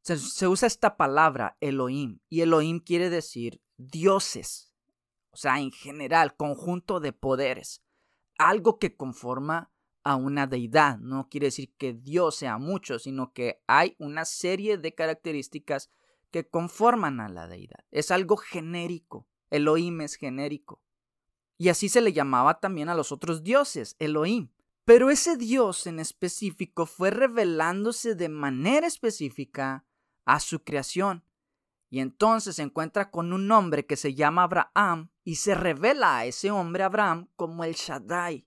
se, 0.02 0.16
se, 0.16 0.46
usa 0.46 0.68
esta 0.68 0.96
palabra 0.96 1.56
Elohim. 1.60 2.20
Y 2.28 2.42
Elohim 2.42 2.78
quiere 2.78 3.10
decir 3.10 3.60
dioses. 3.76 4.72
O 5.30 5.36
sea, 5.36 5.58
en 5.58 5.72
general, 5.72 6.36
conjunto 6.36 7.00
de 7.00 7.12
poderes 7.12 7.82
algo 8.40 8.78
que 8.78 8.96
conforma 8.96 9.70
a 10.02 10.16
una 10.16 10.46
deidad. 10.46 10.98
No 10.98 11.28
quiere 11.28 11.48
decir 11.48 11.74
que 11.76 11.92
Dios 11.92 12.36
sea 12.36 12.58
mucho, 12.58 12.98
sino 12.98 13.32
que 13.32 13.62
hay 13.66 13.96
una 13.98 14.24
serie 14.24 14.78
de 14.78 14.94
características 14.94 15.90
que 16.30 16.48
conforman 16.48 17.20
a 17.20 17.28
la 17.28 17.46
deidad. 17.46 17.84
Es 17.90 18.10
algo 18.10 18.36
genérico. 18.36 19.28
Elohim 19.50 20.00
es 20.00 20.14
genérico. 20.14 20.82
Y 21.58 21.68
así 21.68 21.88
se 21.88 22.00
le 22.00 22.12
llamaba 22.12 22.60
también 22.60 22.88
a 22.88 22.94
los 22.94 23.12
otros 23.12 23.42
dioses, 23.42 23.96
Elohim. 23.98 24.50
Pero 24.84 25.10
ese 25.10 25.36
Dios 25.36 25.86
en 25.86 26.00
específico 26.00 26.86
fue 26.86 27.10
revelándose 27.10 28.14
de 28.14 28.30
manera 28.30 28.86
específica 28.86 29.84
a 30.24 30.40
su 30.40 30.64
creación. 30.64 31.24
Y 31.90 31.98
entonces 31.98 32.56
se 32.56 32.62
encuentra 32.62 33.10
con 33.10 33.32
un 33.32 33.50
hombre 33.50 33.84
que 33.84 33.96
se 33.96 34.14
llama 34.14 34.44
Abraham 34.44 35.10
y 35.24 35.34
se 35.34 35.56
revela 35.56 36.18
a 36.18 36.24
ese 36.24 36.52
hombre 36.52 36.84
Abraham 36.84 37.28
como 37.34 37.64
el 37.64 37.74
Shaddai, 37.74 38.46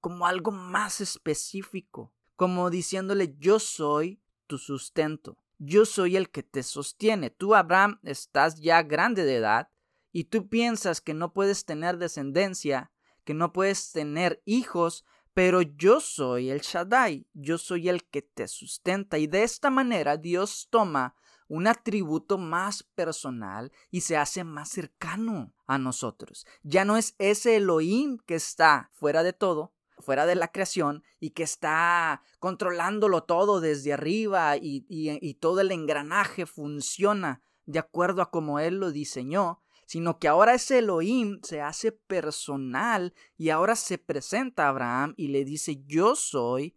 como 0.00 0.24
algo 0.24 0.52
más 0.52 1.00
específico, 1.00 2.14
como 2.36 2.70
diciéndole 2.70 3.34
yo 3.38 3.58
soy 3.58 4.22
tu 4.46 4.58
sustento, 4.58 5.36
yo 5.58 5.84
soy 5.84 6.16
el 6.16 6.30
que 6.30 6.44
te 6.44 6.62
sostiene. 6.62 7.30
Tú 7.30 7.56
Abraham 7.56 7.98
estás 8.04 8.60
ya 8.60 8.82
grande 8.84 9.24
de 9.24 9.36
edad 9.36 9.68
y 10.12 10.24
tú 10.24 10.48
piensas 10.48 11.00
que 11.00 11.12
no 11.12 11.32
puedes 11.32 11.64
tener 11.64 11.98
descendencia, 11.98 12.92
que 13.24 13.34
no 13.34 13.52
puedes 13.52 13.90
tener 13.90 14.40
hijos, 14.44 15.04
pero 15.34 15.60
yo 15.60 16.00
soy 16.00 16.50
el 16.50 16.60
Shaddai, 16.60 17.26
yo 17.34 17.58
soy 17.58 17.88
el 17.88 18.04
que 18.04 18.22
te 18.22 18.46
sustenta 18.46 19.18
y 19.18 19.26
de 19.26 19.42
esta 19.42 19.70
manera 19.70 20.16
Dios 20.16 20.68
toma 20.70 21.16
un 21.48 21.66
atributo 21.66 22.38
más 22.38 22.82
personal 22.82 23.72
y 23.90 24.02
se 24.02 24.16
hace 24.16 24.44
más 24.44 24.68
cercano 24.68 25.54
a 25.66 25.78
nosotros. 25.78 26.46
Ya 26.62 26.84
no 26.84 26.96
es 26.96 27.14
ese 27.18 27.56
Elohim 27.56 28.18
que 28.26 28.34
está 28.34 28.90
fuera 28.94 29.22
de 29.22 29.32
todo, 29.32 29.72
fuera 29.98 30.26
de 30.26 30.34
la 30.34 30.48
creación 30.48 31.02
y 31.20 31.30
que 31.30 31.42
está 31.42 32.22
controlándolo 32.38 33.24
todo 33.24 33.60
desde 33.60 33.92
arriba 33.92 34.56
y, 34.56 35.34
todo 35.40 35.60
el 35.60 35.72
engranaje 35.72 36.46
funciona 36.46 37.42
de 37.64 37.78
acuerdo 37.78 38.22
a 38.22 38.30
como 38.30 38.60
Él 38.60 38.78
lo 38.78 38.90
diseñó, 38.90 39.60
sino 39.86 40.18
que 40.18 40.28
ahora 40.28 40.54
ese 40.54 40.78
Elohim 40.78 41.40
se 41.42 41.60
hace 41.60 41.92
personal 41.92 43.14
y 43.36 43.50
ahora 43.50 43.76
se 43.76 43.98
presenta 43.98 44.66
a 44.66 44.68
Abraham 44.70 45.14
y 45.16 45.28
le 45.28 45.44
dice, 45.44 45.82
yo 45.84 46.16
soy 46.16 46.76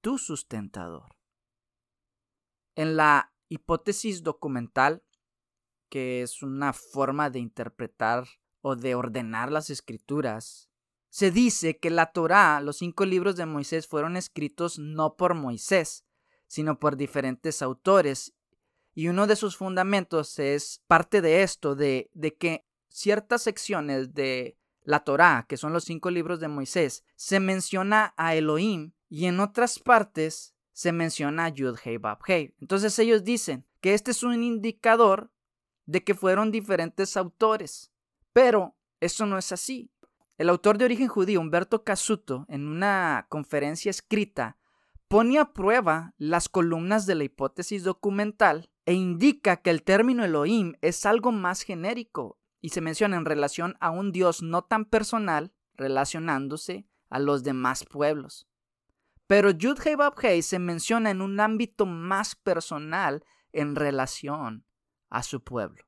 tu 0.00 0.18
sustentador. 0.18 1.16
En 2.76 2.96
la 2.96 3.33
hipótesis 3.48 4.22
documental, 4.22 5.02
que 5.88 6.22
es 6.22 6.42
una 6.42 6.72
forma 6.72 7.30
de 7.30 7.38
interpretar 7.38 8.26
o 8.60 8.76
de 8.76 8.94
ordenar 8.94 9.52
las 9.52 9.70
escrituras, 9.70 10.70
se 11.10 11.30
dice 11.30 11.78
que 11.78 11.90
la 11.90 12.06
Torá, 12.06 12.60
los 12.60 12.78
cinco 12.78 13.04
libros 13.04 13.36
de 13.36 13.46
Moisés, 13.46 13.86
fueron 13.86 14.16
escritos 14.16 14.80
no 14.80 15.14
por 15.16 15.34
Moisés, 15.34 16.04
sino 16.48 16.80
por 16.80 16.96
diferentes 16.96 17.62
autores. 17.62 18.34
Y 18.94 19.06
uno 19.08 19.26
de 19.26 19.36
sus 19.36 19.56
fundamentos 19.56 20.38
es 20.38 20.82
parte 20.88 21.20
de 21.20 21.42
esto, 21.42 21.76
de, 21.76 22.10
de 22.14 22.34
que 22.34 22.66
ciertas 22.88 23.42
secciones 23.42 24.14
de 24.14 24.58
la 24.82 25.04
Torá, 25.04 25.46
que 25.48 25.56
son 25.56 25.72
los 25.72 25.84
cinco 25.84 26.10
libros 26.10 26.40
de 26.40 26.48
Moisés, 26.48 27.04
se 27.16 27.38
menciona 27.38 28.12
a 28.16 28.34
Elohim 28.34 28.92
y 29.08 29.26
en 29.26 29.40
otras 29.40 29.78
partes 29.78 30.53
se 30.74 30.92
menciona 30.92 31.48
Yud 31.48 31.78
Hei 31.82 31.96
Bab 31.96 32.18
Hei. 32.26 32.54
Entonces 32.60 32.98
ellos 32.98 33.24
dicen 33.24 33.64
que 33.80 33.94
este 33.94 34.10
es 34.10 34.22
un 34.22 34.42
indicador 34.42 35.30
de 35.86 36.04
que 36.04 36.14
fueron 36.14 36.50
diferentes 36.50 37.16
autores. 37.16 37.92
Pero 38.32 38.74
eso 39.00 39.24
no 39.24 39.38
es 39.38 39.52
así. 39.52 39.90
El 40.36 40.48
autor 40.48 40.76
de 40.76 40.84
origen 40.84 41.08
judío, 41.08 41.40
Humberto 41.40 41.84
Casuto, 41.84 42.44
en 42.48 42.66
una 42.66 43.26
conferencia 43.28 43.88
escrita, 43.88 44.58
pone 45.06 45.38
a 45.38 45.52
prueba 45.52 46.12
las 46.18 46.48
columnas 46.48 47.06
de 47.06 47.14
la 47.14 47.24
hipótesis 47.24 47.84
documental 47.84 48.68
e 48.84 48.94
indica 48.94 49.58
que 49.58 49.70
el 49.70 49.84
término 49.84 50.24
Elohim 50.24 50.74
es 50.80 51.06
algo 51.06 51.30
más 51.30 51.62
genérico 51.62 52.36
y 52.60 52.70
se 52.70 52.80
menciona 52.80 53.16
en 53.16 53.24
relación 53.24 53.76
a 53.78 53.90
un 53.90 54.10
Dios 54.10 54.42
no 54.42 54.62
tan 54.62 54.86
personal 54.86 55.52
relacionándose 55.76 56.88
a 57.10 57.20
los 57.20 57.44
demás 57.44 57.84
pueblos. 57.84 58.48
Pero 59.26 59.50
Yud 59.50 59.78
Hei 60.22 60.42
se 60.42 60.58
menciona 60.58 61.10
en 61.10 61.22
un 61.22 61.40
ámbito 61.40 61.86
más 61.86 62.34
personal 62.36 63.24
en 63.52 63.74
relación 63.74 64.66
a 65.08 65.22
su 65.22 65.42
pueblo. 65.42 65.84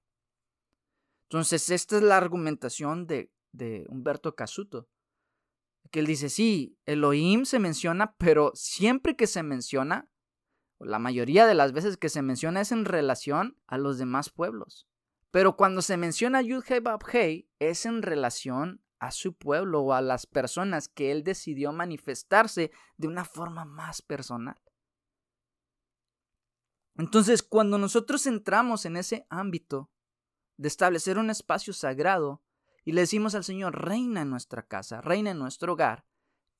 Entonces, 1.28 1.70
esta 1.70 1.96
es 1.96 2.02
la 2.02 2.16
argumentación 2.16 3.06
de, 3.06 3.32
de 3.52 3.84
Humberto 3.88 4.34
Casuto. 4.34 4.88
Que 5.90 6.00
él 6.00 6.06
dice, 6.06 6.28
sí, 6.28 6.78
Elohim 6.86 7.44
se 7.44 7.58
menciona, 7.58 8.14
pero 8.16 8.52
siempre 8.54 9.16
que 9.16 9.26
se 9.26 9.42
menciona, 9.42 10.08
la 10.78 10.98
mayoría 10.98 11.46
de 11.46 11.54
las 11.54 11.72
veces 11.72 11.96
que 11.96 12.08
se 12.08 12.22
menciona 12.22 12.60
es 12.60 12.72
en 12.72 12.84
relación 12.84 13.58
a 13.66 13.78
los 13.78 13.98
demás 13.98 14.30
pueblos. 14.30 14.86
Pero 15.30 15.56
cuando 15.56 15.82
se 15.82 15.96
menciona 15.96 16.42
Yud 16.42 16.64
Hei 17.12 17.48
es 17.58 17.86
en 17.86 18.02
relación 18.02 18.82
a 18.98 19.10
su 19.10 19.34
pueblo 19.34 19.82
o 19.82 19.92
a 19.92 20.00
las 20.00 20.26
personas 20.26 20.88
que 20.88 21.12
él 21.12 21.22
decidió 21.22 21.72
manifestarse 21.72 22.70
de 22.96 23.08
una 23.08 23.24
forma 23.24 23.64
más 23.64 24.02
personal. 24.02 24.60
Entonces, 26.96 27.42
cuando 27.42 27.78
nosotros 27.78 28.26
entramos 28.26 28.86
en 28.86 28.96
ese 28.96 29.26
ámbito 29.28 29.90
de 30.56 30.68
establecer 30.68 31.18
un 31.18 31.28
espacio 31.28 31.72
sagrado 31.72 32.42
y 32.84 32.92
le 32.92 33.02
decimos 33.02 33.34
al 33.34 33.44
Señor, 33.44 33.84
reina 33.84 34.22
en 34.22 34.30
nuestra 34.30 34.62
casa, 34.62 35.00
reina 35.00 35.32
en 35.32 35.38
nuestro 35.38 35.74
hogar, 35.74 36.06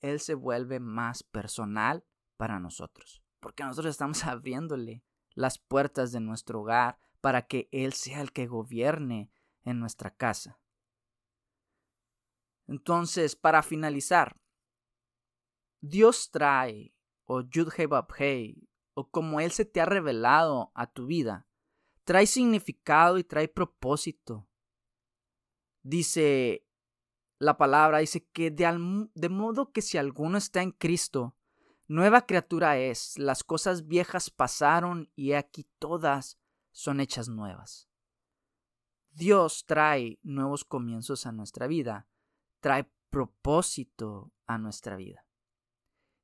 Él 0.00 0.20
se 0.20 0.34
vuelve 0.34 0.78
más 0.78 1.22
personal 1.22 2.04
para 2.36 2.60
nosotros, 2.60 3.22
porque 3.40 3.64
nosotros 3.64 3.92
estamos 3.92 4.24
abriéndole 4.24 5.02
las 5.34 5.58
puertas 5.58 6.12
de 6.12 6.20
nuestro 6.20 6.60
hogar 6.60 6.98
para 7.20 7.42
que 7.42 7.68
Él 7.72 7.94
sea 7.94 8.20
el 8.20 8.32
que 8.32 8.46
gobierne 8.46 9.30
en 9.64 9.80
nuestra 9.80 10.10
casa. 10.10 10.58
Entonces, 12.66 13.36
para 13.36 13.62
finalizar, 13.62 14.36
Dios 15.80 16.30
trae, 16.30 16.94
o 17.24 17.42
Yud 17.42 17.68
Hei 18.18 18.68
o 18.94 19.10
como 19.10 19.40
Él 19.40 19.50
se 19.50 19.64
te 19.64 19.80
ha 19.80 19.84
revelado 19.84 20.70
a 20.74 20.86
tu 20.86 21.06
vida, 21.06 21.46
trae 22.04 22.26
significado 22.26 23.18
y 23.18 23.24
trae 23.24 23.48
propósito. 23.48 24.48
Dice 25.82 26.66
la 27.38 27.58
palabra, 27.58 27.98
dice 27.98 28.26
que 28.32 28.50
de, 28.50 29.08
de 29.14 29.28
modo 29.28 29.70
que 29.70 29.82
si 29.82 29.98
alguno 29.98 30.38
está 30.38 30.62
en 30.62 30.72
Cristo, 30.72 31.36
nueva 31.86 32.26
criatura 32.26 32.78
es, 32.78 33.18
las 33.18 33.44
cosas 33.44 33.86
viejas 33.86 34.30
pasaron 34.30 35.10
y 35.14 35.32
aquí 35.32 35.68
todas 35.78 36.38
son 36.72 37.00
hechas 37.00 37.28
nuevas. 37.28 37.88
Dios 39.10 39.64
trae 39.66 40.18
nuevos 40.22 40.64
comienzos 40.64 41.26
a 41.26 41.32
nuestra 41.32 41.66
vida 41.66 42.08
trae 42.66 42.90
propósito 43.10 44.32
a 44.48 44.58
nuestra 44.58 44.96
vida. 44.96 45.24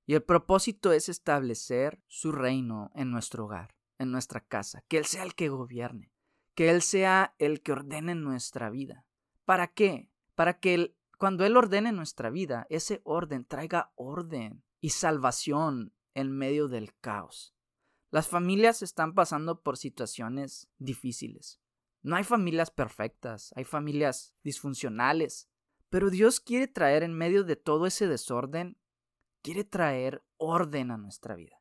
Y 0.07 0.15
el 0.15 0.25
propósito 0.25 0.91
es 0.91 1.09
establecer 1.09 2.03
su 2.09 2.33
reino 2.33 2.91
en 2.97 3.13
nuestro 3.13 3.45
hogar, 3.45 3.77
en 4.01 4.11
nuestra 4.11 4.41
casa, 4.41 4.83
que 4.89 4.99
Él 4.99 5.05
sea 5.05 5.23
el 5.23 5.37
que 5.37 5.51
gobierne, 5.51 6.13
que 6.57 6.71
Él 6.71 6.83
sea 6.83 7.37
el 7.39 7.63
que 7.63 7.71
ordene 7.71 8.17
nuestra 8.17 8.71
vida. 8.71 9.07
¿Para 9.45 9.69
qué? 9.69 10.11
Para 10.35 10.59
que 10.59 10.97
cuando 11.17 11.45
Él 11.45 11.57
ordene 11.57 11.93
nuestra 11.93 12.29
vida, 12.29 12.67
ese 12.71 13.03
orden 13.05 13.45
traiga 13.45 13.93
orden 13.95 14.65
y 14.81 14.91
salvación 14.91 15.95
en 16.13 16.37
medio 16.37 16.67
del 16.67 16.93
caos. 16.97 17.55
Las 18.11 18.27
familias 18.27 18.83
están 18.83 19.15
pasando 19.15 19.63
por 19.63 19.77
situaciones 19.77 20.69
difíciles. 20.79 21.61
No 22.03 22.17
hay 22.17 22.25
familias 22.25 22.73
perfectas, 22.73 23.53
hay 23.55 23.63
familias 23.63 24.35
disfuncionales, 24.43 25.52
pero 25.93 26.09
Dios 26.09 26.41
quiere 26.41 26.69
traer 26.69 27.03
en 27.03 27.13
medio 27.13 27.45
de 27.45 27.55
todo 27.55 27.85
ese 27.85 28.09
desorden, 28.09 28.79
quiere 29.43 29.63
traer 29.63 30.25
orden 30.39 30.91
a 30.91 30.97
nuestra 30.97 31.37
vida, 31.37 31.61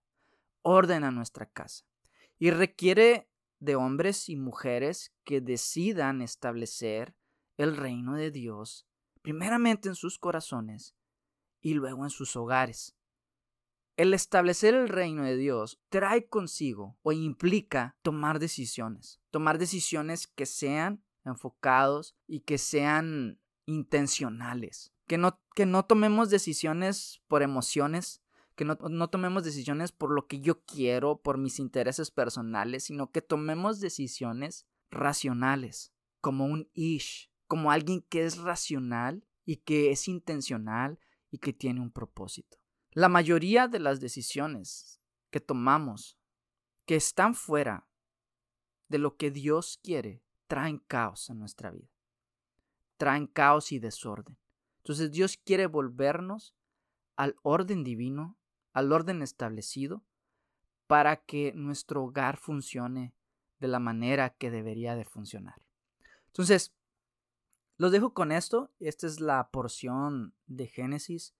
orden 0.61 1.03
a 1.03 1.11
nuestra 1.11 1.47
casa. 1.47 1.83
Y 2.39 2.51
requiere 2.51 3.29
de 3.59 3.75
hombres 3.75 4.29
y 4.29 4.37
mujeres 4.37 5.13
que 5.25 5.41
decidan 5.41 6.21
establecer 6.21 7.13
el 7.57 7.75
reino 7.75 8.15
de 8.15 8.31
Dios, 8.31 8.87
primeramente 9.21 9.89
en 9.89 9.95
sus 9.95 10.17
corazones 10.17 10.95
y 11.59 11.73
luego 11.73 12.05
en 12.05 12.09
sus 12.09 12.37
hogares. 12.37 12.95
El 13.97 14.13
establecer 14.13 14.75
el 14.75 14.87
reino 14.87 15.25
de 15.25 15.35
Dios 15.35 15.81
trae 15.89 16.29
consigo 16.29 16.97
o 17.01 17.11
implica 17.11 17.97
tomar 18.01 18.39
decisiones, 18.39 19.19
tomar 19.29 19.57
decisiones 19.57 20.25
que 20.25 20.45
sean 20.45 21.03
enfocados 21.25 22.15
y 22.27 22.39
que 22.39 22.57
sean 22.57 23.41
intencionales. 23.65 24.93
Que 25.07 25.17
no, 25.17 25.39
que 25.55 25.65
no 25.65 25.85
tomemos 25.85 26.29
decisiones 26.29 27.21
por 27.27 27.43
emociones, 27.43 28.21
que 28.55 28.65
no, 28.65 28.75
no, 28.75 29.09
tomemos 29.09 29.43
decisiones 29.43 29.91
por 29.91 30.11
lo 30.11 30.27
que 30.27 30.39
yo 30.39 30.63
quiero, 30.63 31.21
por 31.21 31.37
mis 31.37 31.59
intereses 31.59 32.11
personales, 32.11 32.85
sino 32.85 33.11
que 33.11 33.21
tomemos 33.21 33.79
decisiones 33.79 34.65
racionales, 34.89 35.93
como 36.21 36.45
un 36.45 36.69
ish, 36.73 37.29
como 37.47 37.71
alguien 37.71 38.01
que 38.01 38.25
es 38.25 38.37
racional 38.37 39.25
y 39.45 39.57
que 39.57 39.91
es 39.91 40.07
intencional 40.07 40.99
y 41.29 41.39
que 41.39 41.53
tiene 41.53 41.81
un 41.81 41.91
propósito. 41.91 42.57
La 42.91 43.09
mayoría 43.09 43.67
de 43.67 43.79
las 43.79 43.99
decisiones 43.99 45.01
que 45.29 45.39
tomamos 45.39 46.17
que 46.85 46.95
están 46.95 47.35
fuera 47.35 47.87
de 48.87 48.97
lo 48.97 49.15
que 49.15 49.31
Dios 49.31 49.79
quiere 49.81 50.23
traen 50.47 50.77
caos 50.79 51.29
en 51.29 51.39
nuestra 51.39 51.71
vida 51.71 51.90
traen 53.01 53.25
caos 53.25 53.71
y 53.71 53.79
desorden. 53.79 54.37
Entonces 54.83 55.11
Dios 55.11 55.35
quiere 55.35 55.65
volvernos 55.65 56.53
al 57.15 57.35
orden 57.41 57.83
divino, 57.83 58.37
al 58.73 58.91
orden 58.91 59.23
establecido, 59.23 60.03
para 60.85 61.15
que 61.15 61.51
nuestro 61.55 62.03
hogar 62.03 62.37
funcione 62.37 63.15
de 63.59 63.67
la 63.67 63.79
manera 63.79 64.29
que 64.29 64.51
debería 64.51 64.95
de 64.95 65.05
funcionar. 65.05 65.55
Entonces, 66.27 66.75
los 67.77 67.91
dejo 67.91 68.13
con 68.13 68.31
esto. 68.31 68.71
Esta 68.79 69.07
es 69.07 69.19
la 69.19 69.49
porción 69.49 70.35
de 70.45 70.67
Génesis 70.67 71.33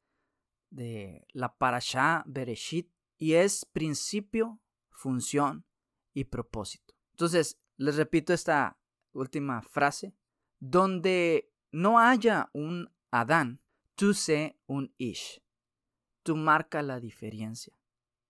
de 0.72 1.28
la 1.32 1.60
Parashá 1.60 2.24
Bereshit 2.26 2.92
y 3.20 3.34
es 3.34 3.66
principio, 3.66 4.60
función 4.90 5.64
y 6.12 6.24
propósito. 6.24 6.96
Entonces, 7.12 7.60
les 7.78 7.98
repito 7.98 8.34
esta 8.34 8.80
última 9.14 9.62
frase, 9.62 10.16
donde 10.60 11.51
no 11.72 12.00
haya 12.00 12.50
un 12.54 12.92
Adán, 13.12 13.62
tú 13.96 14.14
sé 14.14 14.58
un 14.68 14.94
Ish. 14.98 15.42
Tú 16.24 16.36
marca 16.36 16.82
la 16.82 17.00
diferencia. 17.00 17.74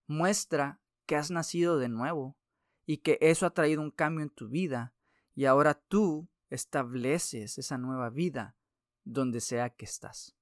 Muestra 0.06 0.80
que 1.06 1.16
has 1.16 1.30
nacido 1.30 1.78
de 1.78 1.88
nuevo 1.88 2.36
y 2.86 2.98
que 2.98 3.18
eso 3.20 3.46
ha 3.46 3.50
traído 3.54 3.82
un 3.82 3.90
cambio 3.90 4.22
en 4.22 4.30
tu 4.30 4.48
vida 4.48 4.94
y 5.34 5.44
ahora 5.44 5.74
tú 5.74 6.28
estableces 6.50 7.58
esa 7.58 7.78
nueva 7.78 8.10
vida 8.10 8.56
donde 9.04 9.40
sea 9.40 9.70
que 9.70 9.84
estás. 9.84 10.36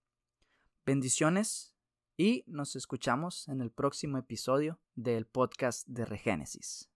Bendiciones 0.84 1.74
y 2.16 2.44
nos 2.46 2.76
escuchamos 2.76 3.48
en 3.48 3.60
el 3.60 3.70
próximo 3.70 4.18
episodio 4.18 4.80
del 4.94 5.26
podcast 5.26 5.86
de 5.86 6.04
Regénesis. 6.04 6.89